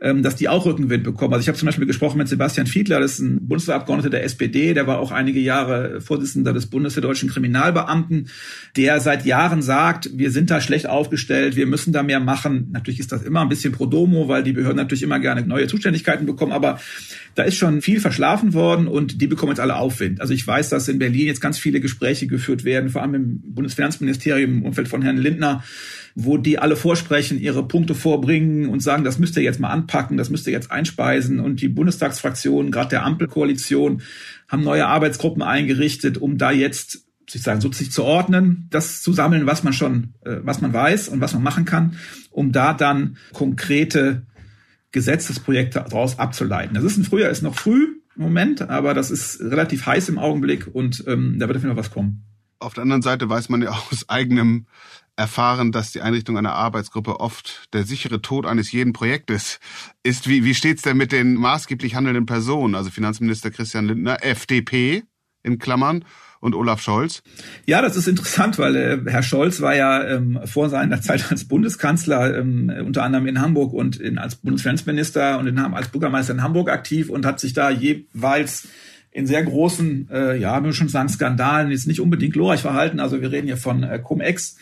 ähm, 0.00 0.22
dass 0.22 0.36
die 0.36 0.48
auch 0.48 0.64
Rückenwind 0.64 1.04
bekommen. 1.04 1.34
Also 1.34 1.42
ich 1.42 1.48
habe 1.48 1.58
zum 1.58 1.66
Beispiel 1.66 1.86
gesprochen 1.86 2.18
mit 2.18 2.28
Sebastian 2.28 2.66
Fiedler, 2.66 3.00
das 3.00 3.12
ist 3.12 3.18
ein 3.20 3.46
Bundesabgeordneter 3.46 4.10
der 4.10 4.24
SPD, 4.24 4.72
der 4.72 4.86
war 4.86 4.98
auch 4.98 5.10
einige 5.12 5.40
Jahre 5.40 6.00
Vorsitzender 6.00 6.52
des 6.52 6.66
Bundes 6.66 6.94
der 6.94 7.02
deutschen 7.02 7.28
Kriminalbeamten, 7.28 8.28
der 8.76 9.00
seit 9.00 9.26
Jahren 9.26 9.60
sagt, 9.60 10.10
wir 10.16 10.30
sind 10.30 10.50
da 10.50 10.60
schlecht 10.60 10.88
aufgestellt, 10.88 11.56
wir 11.56 11.66
müssen 11.66 11.92
da 11.92 12.02
mehr 12.02 12.20
machen. 12.20 12.68
Natürlich 12.72 13.00
ist 13.00 13.12
das 13.12 13.22
immer 13.22 13.42
ein 13.42 13.50
bisschen 13.50 13.72
pro 13.72 13.84
domo, 13.84 14.28
weil 14.28 14.42
die 14.42 14.52
Behörden 14.52 14.78
natürlich 14.78 15.02
immer 15.02 15.20
gerne 15.20 15.42
neue 15.42 15.66
Zuständigkeiten 15.66 16.24
bekommen, 16.24 16.52
aber 16.52 16.80
da 17.34 17.42
ist 17.42 17.56
schon 17.56 17.82
viel 17.82 18.00
verschlafen 18.00 18.54
worden 18.54 18.88
und 18.88 19.20
die 19.20 19.26
bekommen 19.26 19.52
jetzt 19.52 19.60
alle 19.60 19.76
Aufwind. 19.76 20.20
Also 20.20 20.32
ich 20.32 20.46
weiß, 20.46 20.70
dass 20.70 20.88
in 20.88 20.98
Berlin 20.98 21.26
jetzt 21.26 21.40
ganz 21.40 21.58
viele 21.58 21.80
Gespräche 21.80 22.26
geführt 22.26 22.64
werden, 22.64 22.88
vor 22.88 23.02
allem 23.02 23.14
im 23.14 23.40
Bundesfinanzministerium 23.54 24.50
im 24.50 24.64
Umfeld 24.64 24.88
von 24.88 25.02
Herrn 25.02 25.18
Lindner, 25.18 25.62
wo 26.14 26.36
die 26.36 26.58
alle 26.58 26.76
vorsprechen, 26.76 27.38
ihre 27.38 27.66
Punkte 27.66 27.94
vorbringen 27.94 28.68
und 28.68 28.80
sagen, 28.80 29.04
das 29.04 29.18
müsst 29.18 29.36
ihr 29.36 29.42
jetzt 29.42 29.60
mal 29.60 29.70
anpacken, 29.70 30.16
das 30.16 30.30
müsst 30.30 30.46
ihr 30.46 30.52
jetzt 30.52 30.70
einspeisen. 30.70 31.40
Und 31.40 31.60
die 31.60 31.68
Bundestagsfraktionen, 31.68 32.72
gerade 32.72 32.90
der 32.90 33.04
Ampelkoalition, 33.04 34.02
haben 34.48 34.62
neue 34.62 34.86
Arbeitsgruppen 34.86 35.42
eingerichtet, 35.42 36.18
um 36.18 36.38
da 36.38 36.50
jetzt 36.50 37.06
sozusagen 37.30 37.60
so 37.60 37.70
sich 37.72 37.92
zu 37.92 38.02
ordnen, 38.02 38.66
das 38.70 39.02
zu 39.02 39.12
sammeln, 39.12 39.46
was 39.46 39.62
man 39.62 39.72
schon, 39.72 40.14
äh, 40.24 40.38
was 40.42 40.60
man 40.60 40.72
weiß 40.72 41.08
und 41.08 41.20
was 41.20 41.32
man 41.32 41.42
machen 41.42 41.64
kann, 41.64 41.96
um 42.30 42.50
da 42.50 42.74
dann 42.74 43.16
konkrete 43.32 44.26
Gesetzesprojekte 44.92 45.84
daraus 45.88 46.18
abzuleiten. 46.18 46.74
Das 46.74 46.82
ist 46.82 46.96
ein 46.96 47.04
Frühjahr, 47.04 47.30
ist 47.30 47.42
noch 47.42 47.54
früh 47.54 48.00
im 48.16 48.22
Moment, 48.22 48.62
aber 48.62 48.94
das 48.94 49.10
ist 49.10 49.40
relativ 49.40 49.86
heiß 49.86 50.08
im 50.08 50.18
Augenblick 50.18 50.66
und 50.72 51.04
ähm, 51.06 51.38
da 51.38 51.46
wird 51.46 51.56
auf 51.56 51.62
jeden 51.62 51.74
Fall 51.74 51.84
was 51.84 51.92
kommen. 51.92 52.24
Auf 52.58 52.74
der 52.74 52.82
anderen 52.82 53.02
Seite 53.02 53.28
weiß 53.28 53.48
man 53.48 53.62
ja 53.62 53.70
aus 53.90 54.08
eigenem 54.08 54.66
erfahren, 55.20 55.70
dass 55.70 55.92
die 55.92 56.00
Einrichtung 56.00 56.38
einer 56.38 56.54
Arbeitsgruppe 56.54 57.20
oft 57.20 57.68
der 57.74 57.84
sichere 57.84 58.22
Tod 58.22 58.46
eines 58.46 58.72
jeden 58.72 58.94
Projektes 58.94 59.60
ist. 60.02 60.26
Wie, 60.26 60.44
wie 60.44 60.54
steht's 60.54 60.80
denn 60.80 60.96
mit 60.96 61.12
den 61.12 61.34
maßgeblich 61.34 61.94
handelnden 61.94 62.24
Personen? 62.24 62.74
Also 62.74 62.90
Finanzminister 62.90 63.50
Christian 63.50 63.86
Lindner, 63.86 64.24
FDP 64.24 65.02
in 65.42 65.58
Klammern 65.58 66.06
und 66.40 66.54
Olaf 66.54 66.80
Scholz? 66.80 67.22
Ja, 67.66 67.82
das 67.82 67.96
ist 67.96 68.08
interessant, 68.08 68.58
weil 68.58 68.76
äh, 68.76 68.98
Herr 69.10 69.22
Scholz 69.22 69.60
war 69.60 69.76
ja 69.76 70.02
ähm, 70.08 70.40
vor 70.46 70.70
seiner 70.70 71.02
Zeit 71.02 71.30
als 71.30 71.44
Bundeskanzler 71.44 72.38
ähm, 72.38 72.72
unter 72.84 73.02
anderem 73.02 73.26
in 73.26 73.42
Hamburg 73.42 73.74
und 73.74 73.96
in, 73.98 74.16
als 74.16 74.36
Bundesfinanzminister 74.36 75.38
und 75.38 75.46
in, 75.46 75.58
als 75.58 75.88
Bürgermeister 75.88 76.32
in 76.32 76.42
Hamburg 76.42 76.70
aktiv 76.70 77.10
und 77.10 77.26
hat 77.26 77.40
sich 77.40 77.52
da 77.52 77.68
jeweils 77.68 78.68
in 79.12 79.26
sehr 79.26 79.42
großen, 79.42 80.08
äh, 80.10 80.36
ja, 80.36 80.62
wir 80.62 80.72
schon 80.72 80.88
sagen, 80.88 81.08
Skandalen, 81.08 81.72
jetzt 81.72 81.88
nicht 81.88 82.00
unbedingt 82.00 82.32
glorreich 82.32 82.60
verhalten. 82.60 83.00
Also 83.00 83.20
wir 83.20 83.32
reden 83.32 83.48
hier 83.48 83.56
von 83.56 83.82
äh, 83.82 83.98
Cum-Ex 83.98 84.56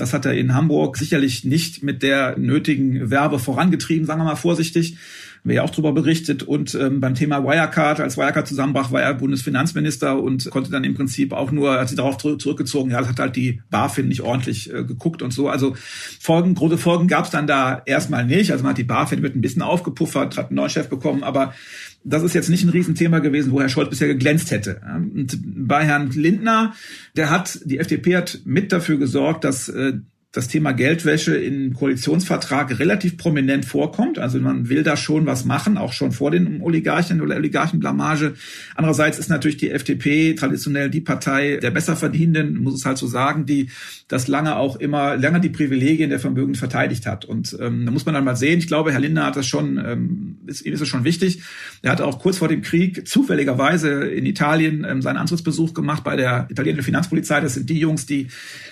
das 0.00 0.12
hat 0.14 0.24
er 0.24 0.34
in 0.34 0.54
Hamburg 0.54 0.96
sicherlich 0.96 1.44
nicht 1.44 1.82
mit 1.82 2.02
der 2.02 2.38
nötigen 2.38 3.10
Werbe 3.10 3.38
vorangetrieben, 3.38 4.06
sagen 4.06 4.20
wir 4.20 4.24
mal 4.24 4.36
vorsichtig. 4.36 4.96
Wir 5.42 5.56
ja 5.56 5.62
auch 5.62 5.70
darüber 5.70 5.92
berichtet. 5.92 6.42
Und 6.42 6.74
ähm, 6.74 7.00
beim 7.00 7.14
Thema 7.14 7.44
Wirecard, 7.44 8.00
als 8.00 8.16
Wirecard 8.16 8.46
zusammenbrach, 8.46 8.92
war 8.92 9.02
er 9.02 9.14
Bundesfinanzminister 9.14 10.20
und 10.20 10.50
konnte 10.50 10.70
dann 10.70 10.84
im 10.84 10.94
Prinzip 10.94 11.32
auch 11.32 11.50
nur, 11.50 11.80
hat 11.80 11.88
sich 11.88 11.96
darauf 11.96 12.18
zurückgezogen, 12.18 12.90
ja, 12.90 13.00
das 13.00 13.08
hat 13.08 13.18
halt 13.18 13.36
die 13.36 13.62
BaFin 13.70 14.08
nicht 14.08 14.22
ordentlich 14.22 14.72
äh, 14.72 14.84
geguckt 14.84 15.22
und 15.22 15.32
so. 15.32 15.48
Also 15.48 15.74
Folgen, 16.20 16.54
große 16.54 16.78
Folgen 16.78 17.08
gab 17.08 17.24
es 17.24 17.30
dann 17.30 17.46
da 17.46 17.82
erstmal 17.86 18.24
nicht. 18.24 18.52
Also 18.52 18.62
man 18.62 18.70
hat 18.70 18.78
die 18.78 18.84
BaFin 18.84 19.22
wird 19.22 19.34
ein 19.34 19.40
bisschen 19.40 19.62
aufgepuffert, 19.62 20.36
hat 20.36 20.48
einen 20.48 20.56
neuen 20.56 20.70
Chef 20.70 20.88
bekommen, 20.88 21.22
aber 21.22 21.54
das 22.02 22.22
ist 22.22 22.34
jetzt 22.34 22.48
nicht 22.48 22.64
ein 22.64 22.70
Riesenthema 22.70 23.18
gewesen, 23.18 23.52
wo 23.52 23.60
Herr 23.60 23.68
Scholz 23.68 23.90
bisher 23.90 24.08
geglänzt 24.08 24.50
hätte. 24.50 24.80
Und 24.94 25.38
bei 25.42 25.84
Herrn 25.84 26.10
Lindner, 26.10 26.74
der 27.16 27.30
hat, 27.30 27.60
die 27.64 27.78
FDP 27.78 28.16
hat 28.16 28.40
mit 28.44 28.72
dafür 28.72 28.96
gesorgt, 28.96 29.44
dass 29.44 29.68
äh, 29.68 29.94
das 30.32 30.46
Thema 30.46 30.70
Geldwäsche 30.70 31.36
im 31.36 31.74
Koalitionsvertrag 31.74 32.78
relativ 32.78 33.16
prominent 33.16 33.64
vorkommt. 33.64 34.20
Also 34.20 34.38
man 34.38 34.68
will 34.68 34.84
da 34.84 34.96
schon 34.96 35.26
was 35.26 35.44
machen, 35.44 35.76
auch 35.76 35.92
schon 35.92 36.12
vor 36.12 36.30
den 36.30 36.62
Oligarchen 36.62 37.20
oder 37.20 37.34
Oligarchenblamage. 37.34 38.34
Andererseits 38.76 39.18
ist 39.18 39.28
natürlich 39.28 39.56
die 39.56 39.70
FDP 39.70 40.34
traditionell 40.34 40.88
die 40.88 41.00
Partei 41.00 41.56
der 41.56 41.72
Besserverdienenden, 41.72 42.62
muss 42.62 42.74
es 42.74 42.84
halt 42.84 42.96
so 42.96 43.08
sagen, 43.08 43.44
die 43.44 43.70
das 44.06 44.28
lange 44.28 44.54
auch 44.54 44.76
immer, 44.76 45.16
lange 45.16 45.40
die 45.40 45.48
Privilegien 45.48 46.10
der 46.10 46.20
Vermögen 46.20 46.54
verteidigt 46.54 47.06
hat. 47.06 47.24
Und 47.24 47.56
ähm, 47.60 47.84
da 47.84 47.90
muss 47.90 48.06
man 48.06 48.14
dann 48.14 48.24
mal 48.24 48.36
sehen. 48.36 48.60
Ich 48.60 48.68
glaube, 48.68 48.92
Herr 48.92 49.00
Lindner 49.00 49.26
hat 49.26 49.36
das 49.36 49.48
schon, 49.48 49.78
ähm, 49.84 50.36
ist, 50.46 50.64
ihm 50.64 50.72
ist 50.72 50.80
es 50.80 50.88
schon 50.88 51.02
wichtig. 51.02 51.42
Er 51.82 51.90
hat 51.90 52.00
auch 52.00 52.20
kurz 52.20 52.38
vor 52.38 52.48
dem 52.48 52.62
Krieg 52.62 53.08
zufälligerweise 53.08 54.04
in 54.04 54.26
Italien 54.26 54.86
ähm, 54.88 55.02
seinen 55.02 55.16
Antrittsbesuch 55.16 55.74
gemacht 55.74 56.04
bei 56.04 56.14
der 56.14 56.46
italienischen 56.50 56.84
Finanzpolizei. 56.84 57.40
Das 57.40 57.54
sind 57.54 57.68
die 57.68 57.80
Jungs, 57.80 58.06
die 58.06 58.28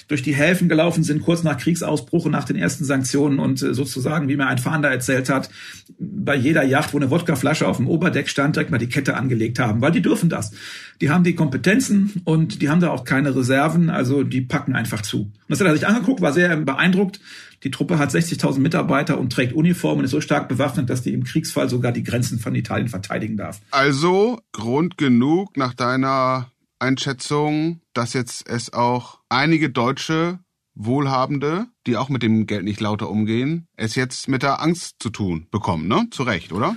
durch 0.07 0.23
die 0.23 0.35
Häfen 0.35 0.69
gelaufen 0.69 1.03
sind, 1.03 1.23
kurz 1.23 1.43
nach 1.43 1.48
Kriegsausbruch 1.55 2.25
und 2.25 2.33
nach 2.33 2.45
den 2.45 2.57
ersten 2.57 2.85
Sanktionen 2.85 3.39
und 3.39 3.63
äh, 3.63 3.75
sozusagen, 3.75 4.29
wie 4.29 4.37
mir 4.37 4.47
ein 4.47 4.59
Fahnder 4.59 4.91
erzählt 4.91 5.29
hat, 5.29 5.51
bei 5.99 6.35
jeder 6.35 6.63
Yacht, 6.63 6.93
wo 6.93 6.99
eine 6.99 7.11
Wodkaflasche 7.11 7.67
auf 7.67 7.79
dem 7.79 7.89
Oberdeck 7.89 8.29
stand, 8.29 8.57
direkt 8.57 8.71
mal 8.71 8.79
die 8.79 8.89
Kette 8.89 9.17
angelegt 9.17 9.59
haben, 9.59 9.81
weil 9.81 9.93
die 9.93 10.03
dürfen 10.03 10.29
das. 10.29 10.53
Die 11.01 11.11
haben 11.11 11.25
die 11.25 11.35
Kompetenzen 11.35 12.23
und 12.25 12.63
die 12.63 12.69
haben 12.69 12.81
da 12.81 12.91
auch 12.91 13.05
keine 13.05 13.35
Reserven, 13.35 13.91
also 13.91 14.23
die 14.23 14.41
packen 14.41 14.75
einfach 14.75 15.03
zu. 15.03 15.21
Und 15.23 15.33
das 15.49 15.61
hat 15.61 15.67
er 15.67 15.75
sich 15.75 15.87
angeguckt, 15.87 16.21
war 16.21 16.33
sehr 16.33 16.57
beeindruckt. 16.57 17.21
Die 17.65 17.71
Truppe 17.71 17.99
hat 17.99 18.11
60.000 18.11 18.61
Mitarbeiter 18.61 19.19
und 19.19 19.33
trägt 19.33 19.53
Uniform 19.53 19.99
und 19.99 20.05
ist 20.05 20.13
so 20.13 20.21
stark 20.21 20.49
bewaffnet, 20.49 20.89
dass 20.91 21.03
die 21.03 21.13
im 21.13 21.25
Kriegsfall 21.25 21.69
sogar 21.69 21.91
die 21.91 22.05
Grenzen 22.05 22.39
von 22.39 22.55
Italien 22.55 22.89
verteidigen 22.89 23.37
darf. 23.37 23.61
Also 23.71 24.41
Grund 24.53 24.97
genug 24.97 25.57
nach 25.57 25.75
deiner 25.75 26.53
Einschätzung, 26.79 27.81
dass 27.95 28.13
jetzt 28.13 28.49
es 28.49 28.73
auch 28.73 29.19
einige 29.29 29.71
deutsche 29.71 30.39
Wohlhabende, 30.79 31.67
die 31.87 31.97
auch 31.97 32.09
mit 32.09 32.23
dem 32.23 32.47
Geld 32.47 32.65
nicht 32.65 32.81
lauter 32.81 33.11
umgehen, 33.11 33.67
es 33.77 33.97
jetzt 33.97 34.29
mit 34.29 34.43
der 34.43 34.63
Angst 34.63 34.97
zu 35.01 35.11
tun 35.11 35.47
bekommen, 35.51 35.89
ne? 35.89 36.07
Zu 36.11 36.23
Recht, 36.23 36.53
oder? 36.53 36.77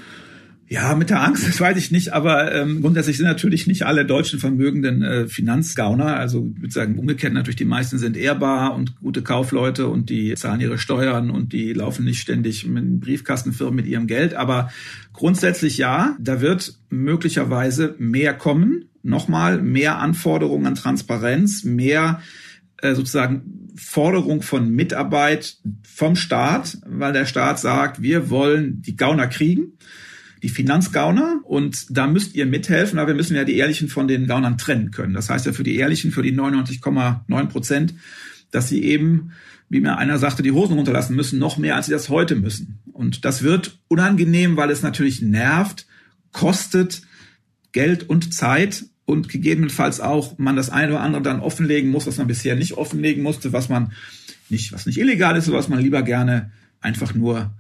Ja, 0.68 0.96
mit 0.96 1.10
der 1.10 1.22
Angst, 1.22 1.46
das 1.46 1.60
weiß 1.60 1.76
ich 1.76 1.92
nicht, 1.92 2.14
aber 2.14 2.56
ähm, 2.56 2.82
grundsätzlich 2.82 3.18
sind 3.18 3.26
natürlich 3.26 3.68
nicht 3.68 3.84
alle 3.86 4.06
deutschen 4.06 4.40
Vermögenden 4.40 5.04
äh, 5.04 5.28
Finanzgauner. 5.28 6.16
Also 6.16 6.50
ich 6.56 6.62
würde 6.62 6.74
sagen, 6.74 6.98
umgekehrt 6.98 7.34
natürlich, 7.34 7.58
die 7.58 7.66
meisten 7.66 7.98
sind 7.98 8.16
ehrbar 8.16 8.74
und 8.74 8.96
gute 9.02 9.22
Kaufleute 9.22 9.90
und 9.90 10.10
die 10.10 10.34
zahlen 10.36 10.62
ihre 10.62 10.78
Steuern 10.78 11.30
und 11.30 11.52
die 11.52 11.74
laufen 11.74 12.06
nicht 12.06 12.22
ständig 12.22 12.66
mit 12.66 13.02
Briefkastenfirmen 13.02 13.76
mit 13.76 13.86
ihrem 13.86 14.08
Geld. 14.08 14.34
Aber 14.34 14.72
grundsätzlich 15.12 15.78
ja, 15.78 16.16
da 16.22 16.40
wird 16.40 16.80
möglicherweise 16.90 17.96
mehr 18.00 18.34
kommen 18.34 18.86
nochmal 19.04 19.62
mehr 19.62 20.00
Anforderungen 20.00 20.68
an 20.68 20.76
Transparenz, 20.76 21.66
mehr 21.66 22.22
äh, 22.82 22.96
sozusagen 22.96 23.70
Forderung 23.76 24.42
von 24.42 24.70
Mitarbeit 24.70 25.58
vom 25.84 26.16
Staat, 26.16 26.78
weil 26.86 27.14
der 27.14 27.26
Staat 27.26 27.60
sagt, 27.60 28.02
wir 28.02 28.30
wollen 28.30 28.82
die 28.82 28.96
Gauner 28.96 29.28
kriegen, 29.28 29.74
die 30.44 30.50
Finanzgauner, 30.50 31.40
und 31.44 31.86
da 31.96 32.08
müsst 32.08 32.36
ihr 32.36 32.46
mithelfen, 32.46 33.00
aber 33.00 33.10
wir 33.10 33.16
müssen 33.16 33.36
ja 33.36 33.44
die 33.44 33.58
Ehrlichen 33.58 33.88
von 33.88 34.08
den 34.08 34.28
Gaunern 34.28 34.58
trennen 34.58 34.92
können. 34.92 35.14
Das 35.14 35.30
heißt 35.30 35.46
ja 35.46 35.54
für 35.54 35.64
die 35.64 35.76
Ehrlichen, 35.76 36.12
für 36.12 36.24
die 36.24 36.34
99,9 36.34 37.46
Prozent, 37.48 37.94
dass 38.50 38.68
sie 38.68 38.84
eben, 38.84 39.32
wie 39.70 39.80
mir 39.80 39.98
einer 39.98 40.18
sagte, 40.18 40.44
die 40.44 40.52
Hosen 40.52 40.76
runterlassen 40.76 41.16
müssen, 41.16 41.40
noch 41.40 41.58
mehr, 41.58 41.76
als 41.76 41.86
sie 41.86 41.92
das 41.92 42.10
heute 42.10 42.36
müssen. 42.36 42.80
Und 42.92 43.24
das 43.24 43.44
wird 43.44 43.80
unangenehm, 43.88 44.58
weil 44.58 44.72
es 44.72 44.82
natürlich 44.82 45.22
nervt, 45.22 45.86
kostet 46.32 47.04
Geld 47.72 48.10
und 48.10 48.34
Zeit 48.34 48.86
und 49.12 49.28
gegebenenfalls 49.28 50.00
auch 50.00 50.38
man 50.38 50.56
das 50.56 50.70
eine 50.70 50.94
oder 50.94 51.02
andere 51.02 51.22
dann 51.22 51.42
offenlegen 51.42 51.92
muss, 51.92 52.08
was 52.08 52.18
man 52.18 52.28
bisher 52.28 52.56
nicht 52.56 52.78
offenlegen 52.78 53.22
musste, 53.22 53.52
was 53.52 53.68
man 53.68 53.92
nicht, 54.48 54.72
was 54.72 54.86
nicht 54.86 54.98
illegal 54.98 55.36
ist, 55.36 55.52
was 55.52 55.68
man 55.68 55.80
lieber 55.80 56.02
gerne 56.02 56.52
einfach 56.80 57.14
nur 57.14 57.52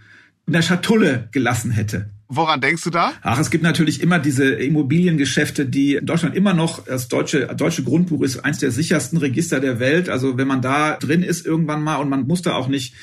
in 0.47 0.53
der 0.53 0.61
Schatulle 0.61 1.27
gelassen 1.33 1.71
hätte. 1.71 2.09
Woran 2.33 2.61
denkst 2.61 2.85
du 2.85 2.91
da? 2.91 3.11
Ach, 3.23 3.39
es 3.39 3.51
gibt 3.51 3.61
natürlich 3.61 4.01
immer 4.01 4.17
diese 4.17 4.51
Immobiliengeschäfte, 4.51 5.65
die 5.65 5.95
in 5.95 6.05
Deutschland 6.05 6.33
immer 6.33 6.53
noch, 6.53 6.85
das 6.85 7.09
deutsche, 7.09 7.47
deutsche 7.57 7.83
Grundbuch 7.83 8.21
ist 8.21 8.45
eins 8.45 8.57
der 8.59 8.71
sichersten 8.71 9.17
Register 9.17 9.59
der 9.59 9.81
Welt. 9.81 10.07
Also 10.07 10.37
wenn 10.37 10.47
man 10.47 10.61
da 10.61 10.95
drin 10.95 11.23
ist 11.23 11.45
irgendwann 11.45 11.83
mal 11.83 11.97
und 11.97 12.07
man 12.07 12.25
muss 12.25 12.41
da 12.41 12.53
auch 12.53 12.69
nicht 12.69 12.93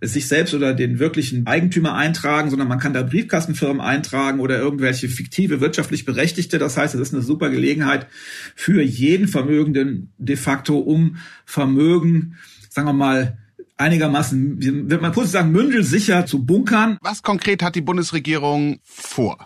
sich 0.00 0.28
selbst 0.28 0.54
oder 0.54 0.74
den 0.74 1.00
wirklichen 1.00 1.44
Eigentümer 1.48 1.96
eintragen, 1.96 2.50
sondern 2.50 2.68
man 2.68 2.78
kann 2.78 2.92
da 2.92 3.02
Briefkastenfirmen 3.02 3.80
eintragen 3.80 4.38
oder 4.38 4.60
irgendwelche 4.60 5.08
fiktive 5.08 5.60
wirtschaftlich 5.60 6.04
Berechtigte. 6.04 6.60
Das 6.60 6.76
heißt, 6.76 6.94
es 6.94 7.00
ist 7.00 7.12
eine 7.12 7.24
super 7.24 7.50
Gelegenheit 7.50 8.06
für 8.54 8.80
jeden 8.80 9.26
Vermögenden 9.26 10.12
de 10.18 10.36
facto, 10.36 10.78
um 10.78 11.16
Vermögen, 11.44 12.36
sagen 12.70 12.86
wir 12.86 12.92
mal, 12.92 13.38
einigermaßen, 13.78 14.90
wird 14.90 15.00
man 15.00 15.12
kurz 15.12 15.32
sagen, 15.32 15.52
mündelsicher 15.52 16.26
zu 16.26 16.44
bunkern. 16.44 16.98
Was 17.00 17.22
konkret 17.22 17.62
hat 17.62 17.74
die 17.74 17.80
Bundesregierung 17.80 18.80
vor? 18.84 19.38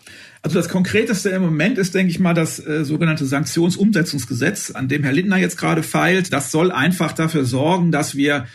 Also 0.42 0.56
das 0.58 0.68
Konkreteste 0.68 1.28
im 1.30 1.42
Moment 1.42 1.78
ist, 1.78 1.94
denke 1.94 2.10
ich 2.10 2.18
mal, 2.18 2.34
das 2.34 2.58
äh, 2.58 2.84
sogenannte 2.84 3.26
Sanktionsumsetzungsgesetz, 3.26 4.72
an 4.72 4.88
dem 4.88 5.04
Herr 5.04 5.12
Lindner 5.12 5.36
jetzt 5.36 5.56
gerade 5.56 5.82
feilt. 5.82 6.32
Das 6.32 6.50
soll 6.50 6.72
einfach 6.72 7.12
dafür 7.12 7.44
sorgen, 7.44 7.92
dass 7.92 8.16
wir 8.16 8.46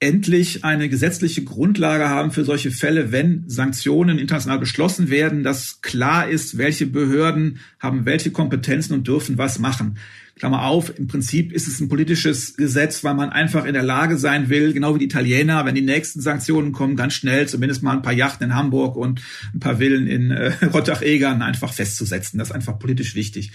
endlich 0.00 0.64
eine 0.64 0.88
gesetzliche 0.88 1.44
Grundlage 1.44 2.08
haben 2.08 2.30
für 2.30 2.44
solche 2.44 2.70
Fälle, 2.70 3.12
wenn 3.12 3.44
Sanktionen 3.48 4.18
international 4.18 4.58
beschlossen 4.58 5.08
werden, 5.08 5.42
dass 5.42 5.80
klar 5.80 6.28
ist, 6.28 6.58
welche 6.58 6.86
Behörden 6.86 7.60
haben 7.80 8.04
welche 8.04 8.30
Kompetenzen 8.30 8.94
und 8.94 9.06
dürfen 9.06 9.38
was 9.38 9.58
machen. 9.58 9.98
Klammer 10.36 10.64
auf, 10.64 10.98
im 10.98 11.06
Prinzip 11.06 11.52
ist 11.52 11.68
es 11.68 11.80
ein 11.80 11.88
politisches 11.88 12.56
Gesetz, 12.56 13.04
weil 13.04 13.14
man 13.14 13.30
einfach 13.30 13.64
in 13.64 13.72
der 13.72 13.84
Lage 13.84 14.18
sein 14.18 14.48
will, 14.48 14.72
genau 14.72 14.94
wie 14.94 14.98
die 14.98 15.04
Italiener, 15.04 15.64
wenn 15.64 15.76
die 15.76 15.80
nächsten 15.80 16.20
Sanktionen 16.20 16.72
kommen, 16.72 16.96
ganz 16.96 17.14
schnell 17.14 17.46
zumindest 17.46 17.84
mal 17.84 17.92
ein 17.92 18.02
paar 18.02 18.12
Yachten 18.12 18.48
in 18.48 18.54
Hamburg 18.54 18.96
und 18.96 19.22
ein 19.54 19.60
paar 19.60 19.76
Villen 19.76 20.08
in 20.08 20.32
äh, 20.32 20.52
Rottach-Egern 20.72 21.40
einfach 21.40 21.72
festzusetzen. 21.72 22.38
Das 22.38 22.48
ist 22.48 22.54
einfach 22.54 22.80
politisch 22.80 23.14
wichtig. 23.14 23.52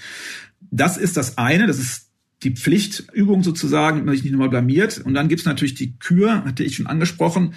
Das 0.71 0.95
ist 0.95 1.17
das 1.17 1.37
eine, 1.37 1.67
das 1.67 1.79
ist 1.79 2.08
die 2.43 2.51
Pflichtübung 2.51 3.43
sozusagen, 3.43 3.99
wenn 3.99 4.05
man 4.05 4.15
sich 4.15 4.23
nicht 4.23 4.31
nochmal 4.31 4.49
blamiert. 4.49 4.99
Und 4.99 5.13
dann 5.13 5.27
gibt's 5.27 5.45
natürlich 5.45 5.75
die 5.75 5.97
Kür, 5.99 6.45
hatte 6.45 6.63
ich 6.63 6.75
schon 6.75 6.87
angesprochen. 6.87 7.53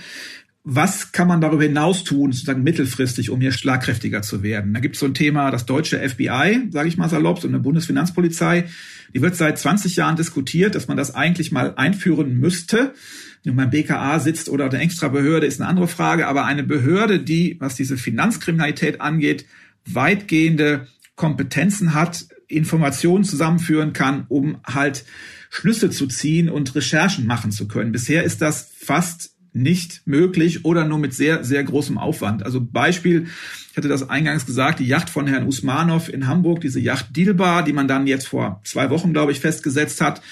Was 0.64 1.10
kann 1.10 1.26
man 1.26 1.40
darüber 1.40 1.64
hinaus 1.64 2.04
tun, 2.04 2.30
sozusagen 2.30 2.62
mittelfristig, 2.62 3.30
um 3.30 3.40
hier 3.40 3.50
schlagkräftiger 3.50 4.22
zu 4.22 4.44
werden? 4.44 4.72
Da 4.74 4.80
gibt 4.80 4.94
es 4.94 5.00
so 5.00 5.06
ein 5.06 5.14
Thema, 5.14 5.50
das 5.50 5.66
deutsche 5.66 5.98
FBI, 5.98 6.68
sage 6.70 6.88
ich 6.88 6.96
mal 6.96 7.08
salopp, 7.08 7.40
so 7.40 7.48
eine 7.48 7.58
Bundesfinanzpolizei, 7.58 8.66
die 9.12 9.22
wird 9.22 9.34
seit 9.34 9.58
20 9.58 9.96
Jahren 9.96 10.14
diskutiert, 10.14 10.76
dass 10.76 10.86
man 10.86 10.96
das 10.96 11.14
eigentlich 11.14 11.50
mal 11.50 11.74
einführen 11.74 12.38
müsste. 12.38 12.94
Wenn 13.42 13.56
man 13.56 13.70
BKA 13.70 14.20
sitzt 14.20 14.48
oder 14.48 14.66
eine 14.66 14.78
extra 14.78 15.08
Behörde, 15.08 15.46
ist 15.46 15.60
eine 15.60 15.68
andere 15.68 15.88
Frage, 15.88 16.28
aber 16.28 16.44
eine 16.44 16.62
Behörde, 16.62 17.18
die, 17.18 17.56
was 17.58 17.74
diese 17.74 17.96
Finanzkriminalität 17.96 19.00
angeht, 19.00 19.46
weitgehende 19.84 20.86
Kompetenzen 21.16 21.92
hat, 21.92 22.26
Informationen 22.52 23.24
zusammenführen 23.24 23.92
kann, 23.92 24.24
um 24.28 24.58
halt 24.64 25.04
Schlüsse 25.50 25.90
zu 25.90 26.06
ziehen 26.06 26.48
und 26.48 26.74
Recherchen 26.74 27.26
machen 27.26 27.50
zu 27.50 27.68
können. 27.68 27.92
Bisher 27.92 28.24
ist 28.24 28.40
das 28.40 28.70
fast 28.78 29.32
nicht 29.52 30.06
möglich 30.06 30.64
oder 30.64 30.86
nur 30.86 30.98
mit 30.98 31.12
sehr, 31.12 31.44
sehr 31.44 31.62
großem 31.62 31.98
Aufwand. 31.98 32.42
Also 32.42 32.60
Beispiel, 32.60 33.26
ich 33.70 33.76
hatte 33.76 33.88
das 33.88 34.08
eingangs 34.08 34.46
gesagt, 34.46 34.80
die 34.80 34.86
Yacht 34.86 35.10
von 35.10 35.26
Herrn 35.26 35.46
Usmanov 35.46 36.08
in 36.08 36.26
Hamburg, 36.26 36.62
diese 36.62 36.80
Yacht 36.80 37.14
Dilbar, 37.14 37.62
die 37.62 37.74
man 37.74 37.86
dann 37.86 38.06
jetzt 38.06 38.28
vor 38.28 38.60
zwei 38.64 38.88
Wochen, 38.88 39.12
glaube 39.12 39.32
ich, 39.32 39.40
festgesetzt 39.40 40.00
hat, 40.00 40.22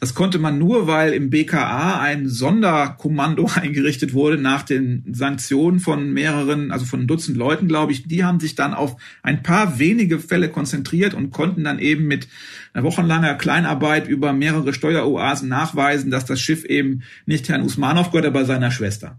das 0.00 0.14
konnte 0.14 0.38
man 0.38 0.58
nur, 0.58 0.86
weil 0.86 1.12
im 1.12 1.28
BKA 1.28 2.00
ein 2.00 2.26
Sonderkommando 2.26 3.50
eingerichtet 3.54 4.14
wurde 4.14 4.38
nach 4.38 4.62
den 4.62 5.04
Sanktionen 5.12 5.78
von 5.78 6.12
mehreren, 6.12 6.72
also 6.72 6.86
von 6.86 7.06
Dutzend 7.06 7.36
Leuten, 7.36 7.68
glaube 7.68 7.92
ich. 7.92 8.08
Die 8.08 8.24
haben 8.24 8.40
sich 8.40 8.54
dann 8.54 8.72
auf 8.72 8.96
ein 9.22 9.42
paar 9.42 9.78
wenige 9.78 10.18
Fälle 10.18 10.48
konzentriert 10.48 11.12
und 11.12 11.30
konnten 11.30 11.64
dann 11.64 11.78
eben 11.78 12.06
mit 12.06 12.28
einer 12.72 12.84
wochenlanger 12.84 13.34
Kleinarbeit 13.34 14.08
über 14.08 14.32
mehrere 14.32 14.72
Steueroasen 14.72 15.50
nachweisen, 15.50 16.10
dass 16.10 16.24
das 16.24 16.40
Schiff 16.40 16.64
eben 16.64 17.02
nicht 17.26 17.50
Herrn 17.50 17.62
Usmanov 17.62 18.10
gehört, 18.10 18.26
aber 18.26 18.46
seiner 18.46 18.70
Schwester. 18.70 19.18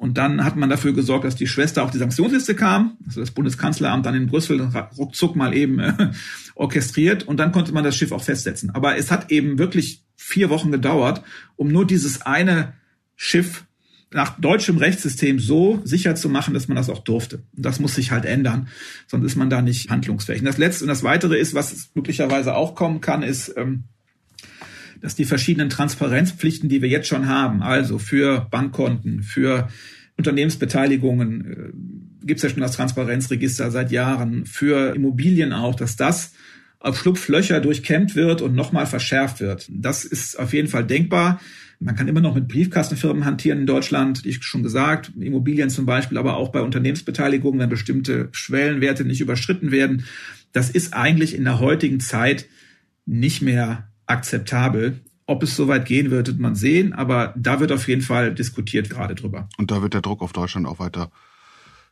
Und 0.00 0.16
dann 0.16 0.44
hat 0.46 0.56
man 0.56 0.70
dafür 0.70 0.94
gesorgt, 0.94 1.26
dass 1.26 1.36
die 1.36 1.46
Schwester 1.46 1.82
auf 1.82 1.90
die 1.90 1.98
Sanktionsliste 1.98 2.54
kam, 2.54 2.96
also 3.06 3.20
das 3.20 3.32
Bundeskanzleramt 3.32 4.06
dann 4.06 4.14
in 4.14 4.28
Brüssel 4.28 4.62
ruckzuck 4.96 5.36
mal 5.36 5.54
eben 5.54 5.78
äh, 5.78 5.92
orchestriert 6.54 7.24
und 7.24 7.36
dann 7.36 7.52
konnte 7.52 7.72
man 7.72 7.84
das 7.84 7.96
Schiff 7.96 8.10
auch 8.10 8.22
festsetzen. 8.22 8.70
Aber 8.70 8.96
es 8.96 9.10
hat 9.10 9.30
eben 9.30 9.58
wirklich 9.58 10.02
vier 10.16 10.48
Wochen 10.48 10.72
gedauert, 10.72 11.22
um 11.56 11.68
nur 11.68 11.86
dieses 11.86 12.22
eine 12.22 12.72
Schiff 13.14 13.66
nach 14.10 14.40
deutschem 14.40 14.78
Rechtssystem 14.78 15.38
so 15.38 15.82
sicher 15.84 16.14
zu 16.14 16.30
machen, 16.30 16.54
dass 16.54 16.66
man 16.66 16.76
das 16.76 16.88
auch 16.88 17.00
durfte. 17.00 17.42
Und 17.54 17.66
das 17.66 17.78
muss 17.78 17.94
sich 17.94 18.10
halt 18.10 18.24
ändern, 18.24 18.68
sonst 19.06 19.26
ist 19.26 19.36
man 19.36 19.50
da 19.50 19.60
nicht 19.60 19.90
handlungsfähig. 19.90 20.40
Und 20.40 20.46
das 20.46 20.56
Letzte 20.56 20.84
und 20.84 20.88
das 20.88 21.02
Weitere 21.02 21.38
ist, 21.38 21.52
was 21.52 21.90
möglicherweise 21.92 22.54
auch 22.54 22.74
kommen 22.74 23.02
kann, 23.02 23.22
ist, 23.22 23.52
ähm, 23.54 23.84
dass 25.00 25.14
die 25.14 25.24
verschiedenen 25.24 25.70
Transparenzpflichten, 25.70 26.68
die 26.68 26.82
wir 26.82 26.88
jetzt 26.88 27.08
schon 27.08 27.26
haben, 27.26 27.62
also 27.62 27.98
für 27.98 28.46
Bankkonten, 28.50 29.22
für 29.22 29.68
Unternehmensbeteiligungen, 30.16 31.52
äh, 31.52 32.26
gibt 32.26 32.38
es 32.38 32.42
ja 32.42 32.50
schon 32.50 32.60
das 32.60 32.72
Transparenzregister 32.72 33.70
seit 33.70 33.90
Jahren, 33.90 34.46
für 34.46 34.94
Immobilien 34.94 35.52
auch, 35.52 35.74
dass 35.74 35.96
das 35.96 36.32
auf 36.78 36.98
Schlupflöcher 36.98 37.60
durchkämmt 37.60 38.14
wird 38.16 38.42
und 38.42 38.54
nochmal 38.54 38.86
verschärft 38.86 39.40
wird. 39.40 39.68
Das 39.70 40.04
ist 40.04 40.38
auf 40.38 40.52
jeden 40.52 40.68
Fall 40.68 40.86
denkbar. 40.86 41.40
Man 41.78 41.94
kann 41.94 42.08
immer 42.08 42.20
noch 42.20 42.34
mit 42.34 42.48
Briefkastenfirmen 42.48 43.24
hantieren 43.24 43.60
in 43.60 43.66
Deutschland, 43.66 44.24
wie 44.24 44.30
ich 44.30 44.42
schon 44.42 44.62
gesagt, 44.62 45.12
Immobilien 45.18 45.70
zum 45.70 45.86
Beispiel, 45.86 46.18
aber 46.18 46.36
auch 46.36 46.50
bei 46.50 46.60
Unternehmensbeteiligungen, 46.60 47.58
wenn 47.58 47.70
bestimmte 47.70 48.28
Schwellenwerte 48.32 49.04
nicht 49.04 49.20
überschritten 49.20 49.70
werden. 49.70 50.04
Das 50.52 50.68
ist 50.68 50.92
eigentlich 50.92 51.34
in 51.34 51.44
der 51.44 51.60
heutigen 51.60 52.00
Zeit 52.00 52.46
nicht 53.06 53.40
mehr 53.40 53.89
akzeptabel. 54.10 55.00
Ob 55.26 55.44
es 55.44 55.54
soweit 55.54 55.86
gehen 55.86 56.10
wird, 56.10 56.26
wird 56.26 56.40
man 56.40 56.56
sehen, 56.56 56.92
aber 56.92 57.32
da 57.36 57.60
wird 57.60 57.70
auf 57.70 57.86
jeden 57.86 58.02
Fall 58.02 58.34
diskutiert 58.34 58.90
gerade 58.90 59.14
drüber. 59.14 59.48
Und 59.58 59.70
da 59.70 59.80
wird 59.80 59.94
der 59.94 60.02
Druck 60.02 60.22
auf 60.22 60.32
Deutschland 60.32 60.66
auch 60.66 60.80
weiter 60.80 61.12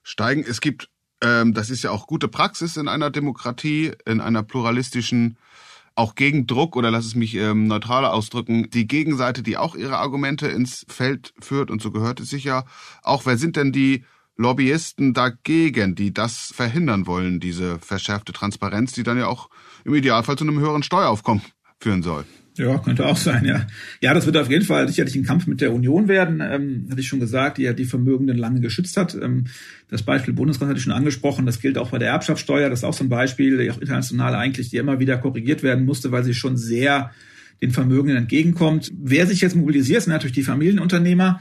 steigen. 0.02 0.44
Es 0.46 0.60
gibt, 0.60 0.90
ähm, 1.22 1.54
das 1.54 1.70
ist 1.70 1.84
ja 1.84 1.92
auch 1.92 2.08
gute 2.08 2.26
Praxis 2.26 2.76
in 2.76 2.88
einer 2.88 3.10
Demokratie, 3.10 3.92
in 4.04 4.20
einer 4.20 4.42
pluralistischen, 4.42 5.38
auch 5.94 6.16
gegen 6.16 6.48
Druck 6.48 6.74
oder 6.74 6.90
lass 6.90 7.06
es 7.06 7.14
mich 7.14 7.34
ähm, 7.36 7.68
neutraler 7.68 8.12
ausdrücken, 8.12 8.70
die 8.70 8.88
Gegenseite, 8.88 9.44
die 9.44 9.56
auch 9.56 9.76
ihre 9.76 9.98
Argumente 9.98 10.48
ins 10.48 10.84
Feld 10.88 11.32
führt 11.40 11.70
und 11.70 11.80
so 11.80 11.92
gehört 11.92 12.18
es 12.18 12.30
sich 12.30 12.42
ja. 12.42 12.64
Auch 13.02 13.24
wer 13.24 13.36
sind 13.36 13.54
denn 13.54 13.70
die 13.70 14.04
Lobbyisten 14.36 15.14
dagegen, 15.14 15.94
die 15.94 16.12
das 16.12 16.52
verhindern 16.54 17.06
wollen, 17.06 17.38
diese 17.40 17.78
verschärfte 17.78 18.32
Transparenz, 18.32 18.92
die 18.92 19.02
dann 19.02 19.18
ja 19.18 19.26
auch 19.26 19.48
im 19.84 19.94
Idealfall 19.94 20.36
zu 20.36 20.44
einem 20.44 20.58
höheren 20.58 20.82
Steueraufkommen 20.82 21.42
führen 21.80 22.02
soll. 22.02 22.24
Ja, 22.58 22.76
könnte 22.78 23.06
auch 23.06 23.16
sein, 23.16 23.44
ja. 23.44 23.66
Ja, 24.00 24.14
das 24.14 24.26
wird 24.26 24.36
auf 24.36 24.50
jeden 24.50 24.64
Fall 24.64 24.88
sicherlich 24.88 25.14
ein 25.14 25.24
Kampf 25.24 25.46
mit 25.46 25.60
der 25.60 25.72
Union 25.72 26.08
werden, 26.08 26.40
ähm, 26.40 26.86
hatte 26.90 27.00
ich 27.00 27.06
schon 27.06 27.20
gesagt, 27.20 27.58
die 27.58 27.62
ja 27.62 27.72
die 27.72 27.84
Vermögenden 27.84 28.36
lange 28.36 28.60
geschützt 28.60 28.96
hat. 28.96 29.14
Ähm, 29.14 29.44
das 29.88 30.02
Beispiel 30.02 30.34
Bundesrat 30.34 30.68
hatte 30.68 30.78
ich 30.78 30.82
schon 30.82 30.92
angesprochen, 30.92 31.46
das 31.46 31.60
gilt 31.60 31.78
auch 31.78 31.90
bei 31.90 31.98
der 31.98 32.08
Erbschaftssteuer, 32.08 32.68
das 32.68 32.80
ist 32.80 32.84
auch 32.84 32.94
so 32.94 33.04
ein 33.04 33.08
Beispiel, 33.08 33.70
auch 33.70 33.78
international 33.78 34.34
eigentlich, 34.34 34.70
die 34.70 34.78
immer 34.78 34.98
wieder 34.98 35.18
korrigiert 35.18 35.62
werden 35.62 35.84
musste, 35.84 36.10
weil 36.10 36.24
sie 36.24 36.34
schon 36.34 36.56
sehr 36.56 37.12
den 37.62 37.70
Vermögenden 37.70 38.16
entgegenkommt. 38.16 38.90
Wer 38.92 39.28
sich 39.28 39.40
jetzt 39.40 39.54
mobilisiert, 39.54 40.02
sind 40.02 40.12
natürlich 40.12 40.34
die 40.34 40.42
Familienunternehmer, 40.42 41.40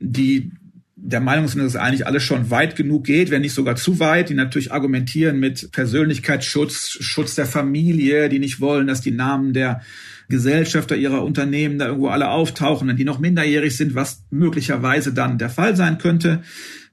die 0.00 0.50
der 1.00 1.20
Meinung 1.20 1.46
sind, 1.46 1.60
dass 1.60 1.68
es 1.68 1.76
eigentlich 1.76 2.06
alles 2.06 2.22
schon 2.22 2.50
weit 2.50 2.74
genug 2.74 3.04
geht, 3.04 3.30
wenn 3.30 3.42
nicht 3.42 3.54
sogar 3.54 3.76
zu 3.76 4.00
weit, 4.00 4.30
die 4.30 4.34
natürlich 4.34 4.72
argumentieren 4.72 5.38
mit 5.38 5.70
Persönlichkeitsschutz, 5.70 6.98
Schutz 7.00 7.34
der 7.34 7.46
Familie, 7.46 8.28
die 8.28 8.40
nicht 8.40 8.60
wollen, 8.60 8.88
dass 8.88 9.00
die 9.00 9.12
Namen 9.12 9.52
der 9.52 9.80
Gesellschafter 10.28 10.96
ihrer 10.96 11.24
Unternehmen 11.24 11.78
da 11.78 11.86
irgendwo 11.86 12.08
alle 12.08 12.28
auftauchen, 12.30 12.94
die 12.96 13.04
noch 13.04 13.20
minderjährig 13.20 13.76
sind, 13.76 13.94
was 13.94 14.24
möglicherweise 14.30 15.14
dann 15.14 15.38
der 15.38 15.50
Fall 15.50 15.76
sein 15.76 15.98
könnte. 15.98 16.42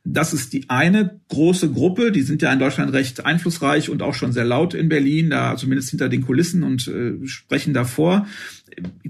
Das 0.07 0.33
ist 0.33 0.53
die 0.53 0.69
eine 0.69 1.19
große 1.29 1.71
Gruppe, 1.71 2.11
die 2.11 2.21
sind 2.21 2.43
ja 2.43 2.53
in 2.53 2.59
Deutschland 2.59 2.93
recht 2.93 3.25
einflussreich 3.25 3.89
und 3.89 4.03
auch 4.03 4.13
schon 4.13 4.33
sehr 4.33 4.45
laut 4.45 4.75
in 4.75 4.87
Berlin, 4.87 5.31
da 5.31 5.57
zumindest 5.57 5.89
hinter 5.89 6.09
den 6.09 6.21
Kulissen 6.21 6.61
und 6.61 6.87
äh, 6.87 7.25
sprechen 7.25 7.73
davor. 7.73 8.27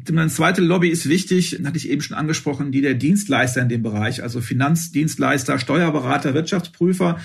Eine 0.08 0.28
zweite 0.30 0.62
Lobby 0.62 0.88
ist 0.88 1.10
wichtig, 1.10 1.60
hatte 1.66 1.78
ich 1.78 1.90
eben 1.90 2.02
schon 2.02 2.16
angesprochen, 2.16 2.72
die 2.72 2.80
der 2.80 2.94
Dienstleister 2.94 3.62
in 3.62 3.68
dem 3.68 3.84
Bereich, 3.84 4.24
also 4.24 4.40
Finanzdienstleister, 4.40 5.60
Steuerberater, 5.60 6.34
Wirtschaftsprüfer, 6.34 7.20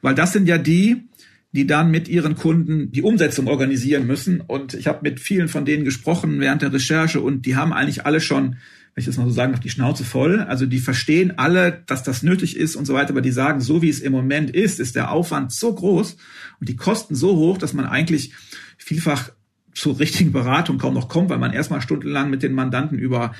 weil 0.00 0.16
das 0.16 0.32
sind 0.32 0.48
ja 0.48 0.58
die, 0.58 1.04
die 1.52 1.66
dann 1.66 1.92
mit 1.92 2.08
ihren 2.08 2.34
Kunden 2.34 2.90
die 2.90 3.02
Umsetzung 3.02 3.46
organisieren 3.46 4.06
müssen. 4.06 4.40
Und 4.40 4.74
ich 4.74 4.88
habe 4.88 5.00
mit 5.02 5.20
vielen 5.20 5.48
von 5.48 5.64
denen 5.64 5.84
gesprochen 5.84 6.40
während 6.40 6.62
der 6.62 6.72
Recherche 6.72 7.20
und 7.20 7.46
die 7.46 7.54
haben 7.54 7.72
eigentlich 7.72 8.04
alle 8.04 8.20
schon, 8.20 8.56
wenn 8.94 9.02
ich 9.02 9.06
das 9.06 9.16
mal 9.16 9.24
so 9.24 9.32
sagen 9.32 9.52
darf, 9.52 9.60
die 9.60 9.70
Schnauze 9.70 10.04
voll. 10.04 10.40
Also 10.40 10.66
die 10.66 10.78
verstehen 10.78 11.38
alle, 11.38 11.82
dass 11.86 12.02
das 12.02 12.22
nötig 12.22 12.56
ist 12.56 12.76
und 12.76 12.84
so 12.84 12.92
weiter, 12.92 13.10
aber 13.10 13.22
die 13.22 13.32
sagen, 13.32 13.60
so 13.60 13.80
wie 13.80 13.88
es 13.88 14.00
im 14.00 14.12
Moment 14.12 14.50
ist, 14.50 14.80
ist 14.80 14.96
der 14.96 15.10
Aufwand 15.10 15.52
so 15.52 15.74
groß 15.74 16.16
und 16.60 16.68
die 16.68 16.76
Kosten 16.76 17.14
so 17.14 17.36
hoch, 17.36 17.56
dass 17.56 17.72
man 17.72 17.86
eigentlich 17.86 18.32
vielfach 18.76 19.30
zur 19.74 19.98
richtigen 19.98 20.32
Beratung 20.32 20.76
kaum 20.76 20.92
noch 20.92 21.08
kommt, 21.08 21.30
weil 21.30 21.38
man 21.38 21.54
erstmal 21.54 21.80
stundenlang 21.80 22.28
mit 22.28 22.42
den 22.42 22.52
Mandanten 22.52 22.98
über 22.98 23.32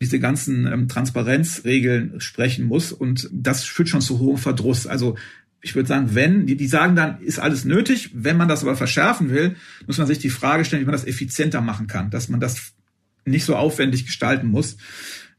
diese 0.00 0.20
ganzen 0.20 0.66
ähm, 0.66 0.88
Transparenzregeln 0.88 2.20
sprechen 2.20 2.66
muss. 2.66 2.92
Und 2.92 3.28
das 3.32 3.64
führt 3.64 3.88
schon 3.88 4.00
zu 4.00 4.20
hohem 4.20 4.38
Verdruss. 4.38 4.86
Also 4.86 5.16
ich 5.60 5.74
würde 5.74 5.88
sagen, 5.88 6.14
wenn, 6.14 6.46
die, 6.46 6.56
die 6.56 6.68
sagen 6.68 6.96
dann, 6.96 7.20
ist 7.20 7.38
alles 7.38 7.64
nötig. 7.64 8.10
Wenn 8.14 8.36
man 8.36 8.48
das 8.48 8.62
aber 8.62 8.76
verschärfen 8.76 9.30
will, 9.30 9.56
muss 9.86 9.98
man 9.98 10.06
sich 10.06 10.18
die 10.18 10.30
Frage 10.30 10.64
stellen, 10.64 10.82
wie 10.82 10.86
man 10.86 10.92
das 10.92 11.06
effizienter 11.06 11.60
machen 11.60 11.86
kann, 11.86 12.10
dass 12.10 12.28
man 12.28 12.40
das 12.40 12.72
nicht 13.30 13.44
so 13.44 13.56
aufwendig 13.56 14.06
gestalten 14.06 14.48
muss. 14.48 14.76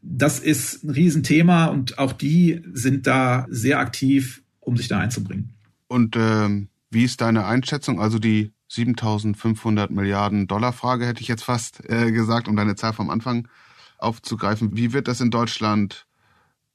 Das 0.01 0.39
ist 0.39 0.83
ein 0.83 0.89
Riesenthema 0.89 1.65
und 1.65 1.99
auch 1.99 2.13
die 2.13 2.61
sind 2.73 3.05
da 3.05 3.45
sehr 3.49 3.79
aktiv, 3.79 4.41
um 4.59 4.75
sich 4.75 4.87
da 4.87 4.99
einzubringen. 4.99 5.53
Und 5.87 6.15
ähm, 6.15 6.69
wie 6.89 7.03
ist 7.03 7.21
deine 7.21 7.45
Einschätzung? 7.45 8.01
Also 8.01 8.17
die 8.17 8.51
7500 8.69 9.91
Milliarden 9.91 10.47
Dollar 10.47 10.73
Frage 10.73 11.05
hätte 11.05 11.21
ich 11.21 11.27
jetzt 11.27 11.43
fast 11.43 11.87
äh, 11.89 12.11
gesagt, 12.11 12.47
um 12.47 12.55
deine 12.55 12.75
Zahl 12.75 12.93
vom 12.93 13.09
Anfang 13.09 13.47
aufzugreifen. 13.97 14.75
Wie 14.75 14.93
wird 14.93 15.07
das 15.07 15.21
in 15.21 15.29
Deutschland 15.29 16.07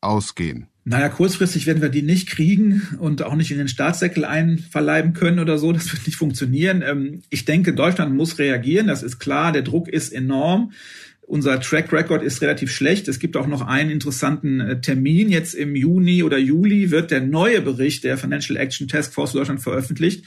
ausgehen? 0.00 0.68
Naja, 0.88 1.09
kurzfristig 1.09 1.66
werden 1.66 1.83
wir 1.83 1.88
die 1.88 2.03
nicht 2.03 2.29
kriegen 2.29 2.96
und 3.01 3.25
auch 3.25 3.35
nicht 3.35 3.51
in 3.51 3.59
den 3.59 3.66
Staatssäckel 3.66 4.25
einverleiben 4.25 5.14
können 5.14 5.40
oder 5.40 5.59
so. 5.59 5.72
Das 5.72 5.92
wird 5.92 6.07
nicht 6.07 6.14
funktionieren. 6.14 6.85
Ähm, 6.87 7.22
ich 7.29 7.44
denke, 7.44 7.75
Deutschland 7.75 8.14
muss 8.14 8.38
reagieren. 8.38 8.87
Das 8.87 9.03
ist 9.03 9.18
klar. 9.18 9.51
Der 9.51 9.62
Druck 9.62 9.88
ist 9.88 10.12
enorm. 10.12 10.70
Unser 11.28 11.58
Track 11.60 11.92
Record 11.92 12.22
ist 12.22 12.40
relativ 12.40 12.70
schlecht. 12.70 13.08
Es 13.08 13.18
gibt 13.18 13.36
auch 13.36 13.48
noch 13.48 13.62
einen 13.62 13.90
interessanten 13.90 14.60
äh, 14.60 14.80
Termin. 14.80 15.28
Jetzt 15.28 15.54
im 15.54 15.74
Juni 15.74 16.22
oder 16.22 16.38
Juli 16.38 16.92
wird 16.92 17.10
der 17.10 17.20
neue 17.20 17.60
Bericht 17.60 18.04
der 18.04 18.16
Financial 18.16 18.56
Action 18.56 18.86
Task 18.86 19.12
Force 19.12 19.32
Deutschland 19.32 19.60
veröffentlicht. 19.60 20.24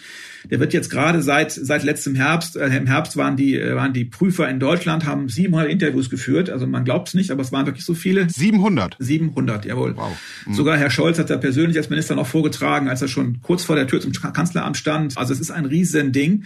Der 0.52 0.60
wird 0.60 0.74
jetzt 0.74 0.90
gerade 0.90 1.22
seit, 1.22 1.54
seit 1.54 1.84
letztem 1.84 2.16
Herbst, 2.16 2.58
äh, 2.58 2.68
im 2.76 2.86
Herbst 2.86 3.16
waren 3.16 3.38
die, 3.38 3.56
äh, 3.56 3.76
waren 3.76 3.94
die 3.94 4.04
Prüfer 4.04 4.50
in 4.50 4.60
Deutschland, 4.60 5.06
haben 5.06 5.30
700 5.30 5.72
Interviews 5.72 6.10
geführt. 6.10 6.50
Also 6.50 6.68
man 6.68 6.84
glaubt 6.84 7.08
es 7.08 7.14
nicht, 7.14 7.32
aber 7.32 7.44
es 7.44 7.54
waren 7.54 7.66
wirklich 7.66 7.86
so 7.86 7.94
viele. 7.94 8.30
700? 8.30 8.98
700, 9.00 9.64
jawohl. 9.64 9.96
Wow. 9.96 10.18
Mhm. 10.48 10.54
Sogar 10.54 10.78
Herr 10.78 10.90
Scholz 10.90 11.18
hat 11.18 11.30
da 11.30 11.38
persönlich 11.38 11.78
als 11.78 11.90
Minister 11.90 12.16
noch 12.16 12.28
vorgetragen, 12.28 12.90
als 12.90 13.02
er 13.02 13.08
schon 13.08 13.40
kurz 13.42 13.64
vor 13.64 13.78
der 13.78 13.88
Tür 13.88 14.02
zum 14.02 14.12
Kanzleramt 14.12 14.76
stand. 14.76 15.18
Also 15.18 15.32
es 15.32 15.40
ist 15.40 15.52
ein 15.52 15.64
Riesending. 15.64 16.44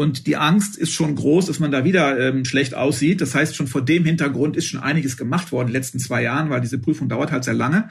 Und 0.00 0.26
die 0.26 0.38
Angst 0.38 0.78
ist 0.78 0.92
schon 0.92 1.14
groß, 1.14 1.44
dass 1.44 1.60
man 1.60 1.70
da 1.70 1.84
wieder 1.84 2.18
ähm, 2.18 2.46
schlecht 2.46 2.72
aussieht. 2.74 3.20
Das 3.20 3.34
heißt, 3.34 3.54
schon 3.54 3.66
vor 3.66 3.84
dem 3.84 4.06
Hintergrund 4.06 4.56
ist 4.56 4.64
schon 4.64 4.80
einiges 4.80 5.18
gemacht 5.18 5.52
worden 5.52 5.68
in 5.68 5.74
den 5.74 5.78
letzten 5.78 5.98
zwei 5.98 6.22
Jahren, 6.22 6.48
weil 6.48 6.62
diese 6.62 6.78
Prüfung 6.78 7.10
dauert 7.10 7.30
halt 7.30 7.44
sehr 7.44 7.52
lange. 7.52 7.90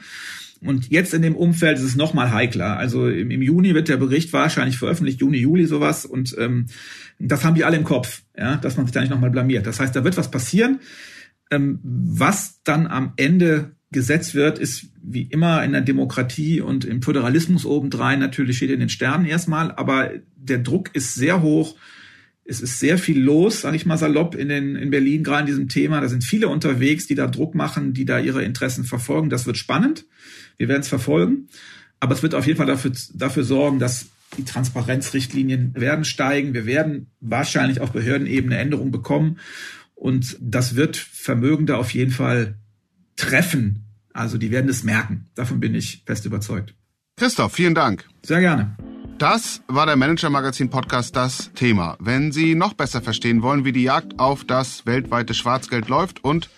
Und 0.60 0.90
jetzt 0.90 1.14
in 1.14 1.22
dem 1.22 1.36
Umfeld 1.36 1.78
ist 1.78 1.84
es 1.84 1.94
noch 1.94 2.12
mal 2.12 2.32
heikler. 2.32 2.76
Also 2.76 3.08
im, 3.08 3.30
im, 3.30 3.42
Juni 3.42 3.74
wird 3.74 3.88
der 3.88 3.96
Bericht 3.96 4.32
wahrscheinlich 4.32 4.76
veröffentlicht, 4.76 5.20
Juni, 5.20 5.38
Juli 5.38 5.66
sowas. 5.66 6.04
Und 6.04 6.34
ähm, 6.36 6.66
das 7.20 7.44
haben 7.44 7.54
die 7.54 7.62
alle 7.62 7.76
im 7.76 7.84
Kopf, 7.84 8.22
ja, 8.36 8.56
dass 8.56 8.76
man 8.76 8.86
sich 8.86 8.92
da 8.92 9.02
nicht 9.02 9.10
noch 9.10 9.20
mal 9.20 9.30
blamiert. 9.30 9.68
Das 9.68 9.78
heißt, 9.78 9.94
da 9.94 10.02
wird 10.02 10.16
was 10.16 10.32
passieren. 10.32 10.80
Ähm, 11.52 11.78
was 11.84 12.60
dann 12.64 12.88
am 12.88 13.12
Ende 13.18 13.76
gesetzt 13.92 14.34
wird, 14.34 14.58
ist 14.58 14.86
wie 15.00 15.22
immer 15.22 15.62
in 15.62 15.70
der 15.70 15.82
Demokratie 15.82 16.60
und 16.60 16.84
im 16.84 17.02
Föderalismus 17.02 17.64
obendrein 17.64 18.18
natürlich 18.18 18.56
steht 18.56 18.70
in 18.70 18.80
den 18.80 18.88
Sternen 18.88 19.26
erstmal, 19.26 19.70
aber 19.70 20.10
der 20.34 20.58
Druck 20.58 20.90
ist 20.92 21.14
sehr 21.14 21.40
hoch 21.40 21.76
es 22.44 22.60
ist 22.60 22.80
sehr 22.80 22.98
viel 22.98 23.20
los, 23.20 23.60
sage 23.60 23.76
ich 23.76 23.86
mal 23.86 23.96
salopp, 23.96 24.34
in, 24.34 24.48
den, 24.48 24.76
in 24.76 24.90
Berlin, 24.90 25.22
gerade 25.22 25.42
in 25.42 25.46
diesem 25.46 25.68
Thema. 25.68 26.00
Da 26.00 26.08
sind 26.08 26.24
viele 26.24 26.48
unterwegs, 26.48 27.06
die 27.06 27.14
da 27.14 27.26
Druck 27.26 27.54
machen, 27.54 27.92
die 27.92 28.04
da 28.04 28.18
ihre 28.18 28.42
Interessen 28.42 28.84
verfolgen. 28.84 29.30
Das 29.30 29.46
wird 29.46 29.56
spannend. 29.56 30.06
Wir 30.56 30.68
werden 30.68 30.80
es 30.80 30.88
verfolgen. 30.88 31.48
Aber 32.00 32.14
es 32.14 32.22
wird 32.22 32.34
auf 32.34 32.46
jeden 32.46 32.56
Fall 32.56 32.66
dafür, 32.66 32.92
dafür 33.14 33.44
sorgen, 33.44 33.78
dass 33.78 34.06
die 34.36 34.44
Transparenzrichtlinien 34.44 35.74
werden 35.74 36.04
steigen. 36.04 36.54
Wir 36.54 36.66
werden 36.66 37.10
wahrscheinlich 37.20 37.80
auf 37.80 37.92
Behördenebene 37.92 38.58
Änderungen 38.58 38.90
bekommen. 38.90 39.38
Und 39.94 40.36
das 40.40 40.76
wird 40.76 40.96
Vermögende 40.96 41.76
auf 41.76 41.92
jeden 41.92 42.10
Fall 42.10 42.56
treffen. 43.16 43.84
Also 44.12 44.38
die 44.38 44.50
werden 44.50 44.70
es 44.70 44.82
merken. 44.82 45.26
Davon 45.34 45.60
bin 45.60 45.74
ich 45.74 46.02
fest 46.06 46.24
überzeugt. 46.24 46.74
Christoph, 47.16 47.52
vielen 47.52 47.74
Dank. 47.74 48.08
Sehr 48.22 48.40
gerne. 48.40 48.76
Das 49.20 49.60
war 49.68 49.84
der 49.84 49.96
Manager 49.96 50.30
Magazin 50.30 50.70
Podcast 50.70 51.14
Das 51.14 51.52
Thema. 51.52 51.94
Wenn 52.00 52.32
Sie 52.32 52.54
noch 52.54 52.72
besser 52.72 53.02
verstehen 53.02 53.42
wollen, 53.42 53.66
wie 53.66 53.72
die 53.72 53.82
Jagd 53.82 54.18
auf 54.18 54.46
das 54.46 54.86
weltweite 54.86 55.34
Schwarzgeld 55.34 55.90
läuft 55.90 56.24
und 56.24 56.48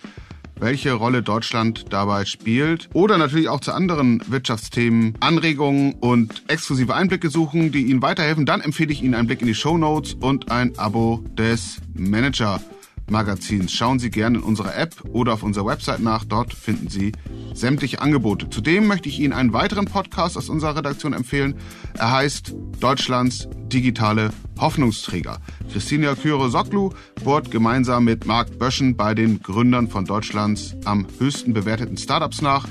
welche 0.55 0.93
Rolle 0.93 1.23
Deutschland 1.23 1.87
dabei 1.89 2.23
spielt 2.23 2.89
oder 2.93 3.17
natürlich 3.17 3.49
auch 3.49 3.59
zu 3.59 3.73
anderen 3.73 4.23
Wirtschaftsthemen 4.27 5.17
Anregungen 5.19 5.95
und 5.95 6.43
exklusive 6.47 6.95
Einblicke 6.95 7.29
suchen, 7.29 7.73
die 7.73 7.81
Ihnen 7.81 8.01
weiterhelfen, 8.01 8.45
dann 8.45 8.61
empfehle 8.61 8.93
ich 8.93 9.03
Ihnen 9.03 9.15
einen 9.15 9.27
Blick 9.27 9.41
in 9.41 9.47
die 9.47 9.55
Show 9.55 9.77
Notes 9.77 10.13
und 10.13 10.49
ein 10.49 10.79
Abo 10.79 11.21
des 11.37 11.81
Manager 11.93 12.61
Magazins. 13.09 13.71
Schauen 13.71 13.99
Sie 13.99 14.09
gerne 14.09 14.39
in 14.39 14.43
unserer 14.43 14.75
App 14.75 14.95
oder 15.09 15.33
auf 15.33 15.43
unserer 15.43 15.65
Website 15.65 16.01
nach. 16.01 16.25
Dort 16.25 16.53
finden 16.53 16.89
Sie 16.89 17.11
sämtliche 17.53 18.01
Angebote. 18.01 18.49
Zudem 18.49 18.87
möchte 18.87 19.09
ich 19.09 19.19
Ihnen 19.19 19.33
einen 19.33 19.53
weiteren 19.53 19.85
Podcast 19.85 20.37
aus 20.37 20.49
unserer 20.49 20.77
Redaktion 20.77 21.13
empfehlen. 21.13 21.55
Er 21.97 22.11
heißt 22.11 22.53
Deutschlands 22.79 23.47
digitale 23.71 24.31
Hoffnungsträger. 24.59 25.39
Christina 25.71 26.15
Kyro-Soklu 26.15 26.91
bohrt 27.23 27.51
gemeinsam 27.51 28.05
mit 28.05 28.25
Marc 28.25 28.57
Böschen 28.59 28.95
bei 28.95 29.13
den 29.13 29.41
Gründern 29.41 29.87
von 29.87 30.05
Deutschlands 30.05 30.75
am 30.85 31.07
höchsten 31.19 31.53
bewerteten 31.53 31.97
Startups 31.97 32.41
nach, 32.41 32.67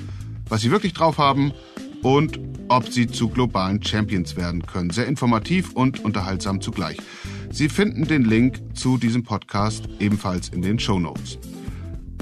was 0.48 0.60
sie 0.60 0.70
wirklich 0.70 0.92
drauf 0.92 1.18
haben 1.18 1.52
und 2.02 2.38
ob 2.68 2.88
sie 2.88 3.06
zu 3.06 3.28
globalen 3.28 3.82
Champions 3.82 4.36
werden 4.36 4.66
können. 4.66 4.90
Sehr 4.90 5.06
informativ 5.06 5.72
und 5.72 6.04
unterhaltsam 6.04 6.60
zugleich. 6.60 6.98
Sie 7.52 7.68
finden 7.68 8.06
den 8.06 8.24
Link 8.24 8.62
zu 8.74 8.96
diesem 8.96 9.24
Podcast 9.24 9.86
ebenfalls 10.00 10.48
in 10.48 10.62
den 10.62 10.78
Show 10.78 10.98
Notes. 10.98 11.38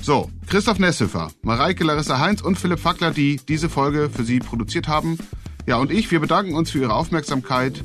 So, 0.02 0.28
Christoph 0.48 0.80
Nesshöfer, 0.80 1.30
Mareike 1.42 1.84
Larissa 1.84 2.18
Heinz 2.18 2.40
und 2.40 2.58
Philipp 2.58 2.80
Fackler, 2.80 3.12
die 3.12 3.40
diese 3.48 3.68
Folge 3.68 4.10
für 4.10 4.24
Sie 4.24 4.40
produziert 4.40 4.88
haben. 4.88 5.18
Ja, 5.66 5.76
und 5.76 5.92
ich, 5.92 6.10
wir 6.10 6.18
bedanken 6.18 6.54
uns 6.54 6.72
für 6.72 6.80
Ihre 6.80 6.94
Aufmerksamkeit 6.94 7.84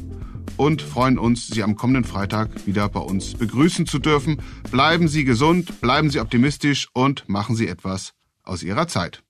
und 0.58 0.82
freuen 0.82 1.20
uns, 1.20 1.48
Sie 1.48 1.62
am 1.62 1.76
kommenden 1.76 2.04
Freitag 2.04 2.66
wieder 2.66 2.90
bei 2.90 3.02
uns 3.02 3.36
begrüßen 3.36 3.86
zu 3.86 4.00
dürfen. 4.00 4.42
Bleiben 4.72 5.08
Sie 5.08 5.24
gesund, 5.24 5.82
bleiben 5.82 6.10
Sie 6.10 6.20
optimistisch 6.20 6.90
und 6.94 7.28
machen 7.28 7.56
Sie 7.56 7.68
etwas 7.68 8.14
aus 8.44 8.64
Ihrer 8.64 8.88
Zeit. 8.88 9.25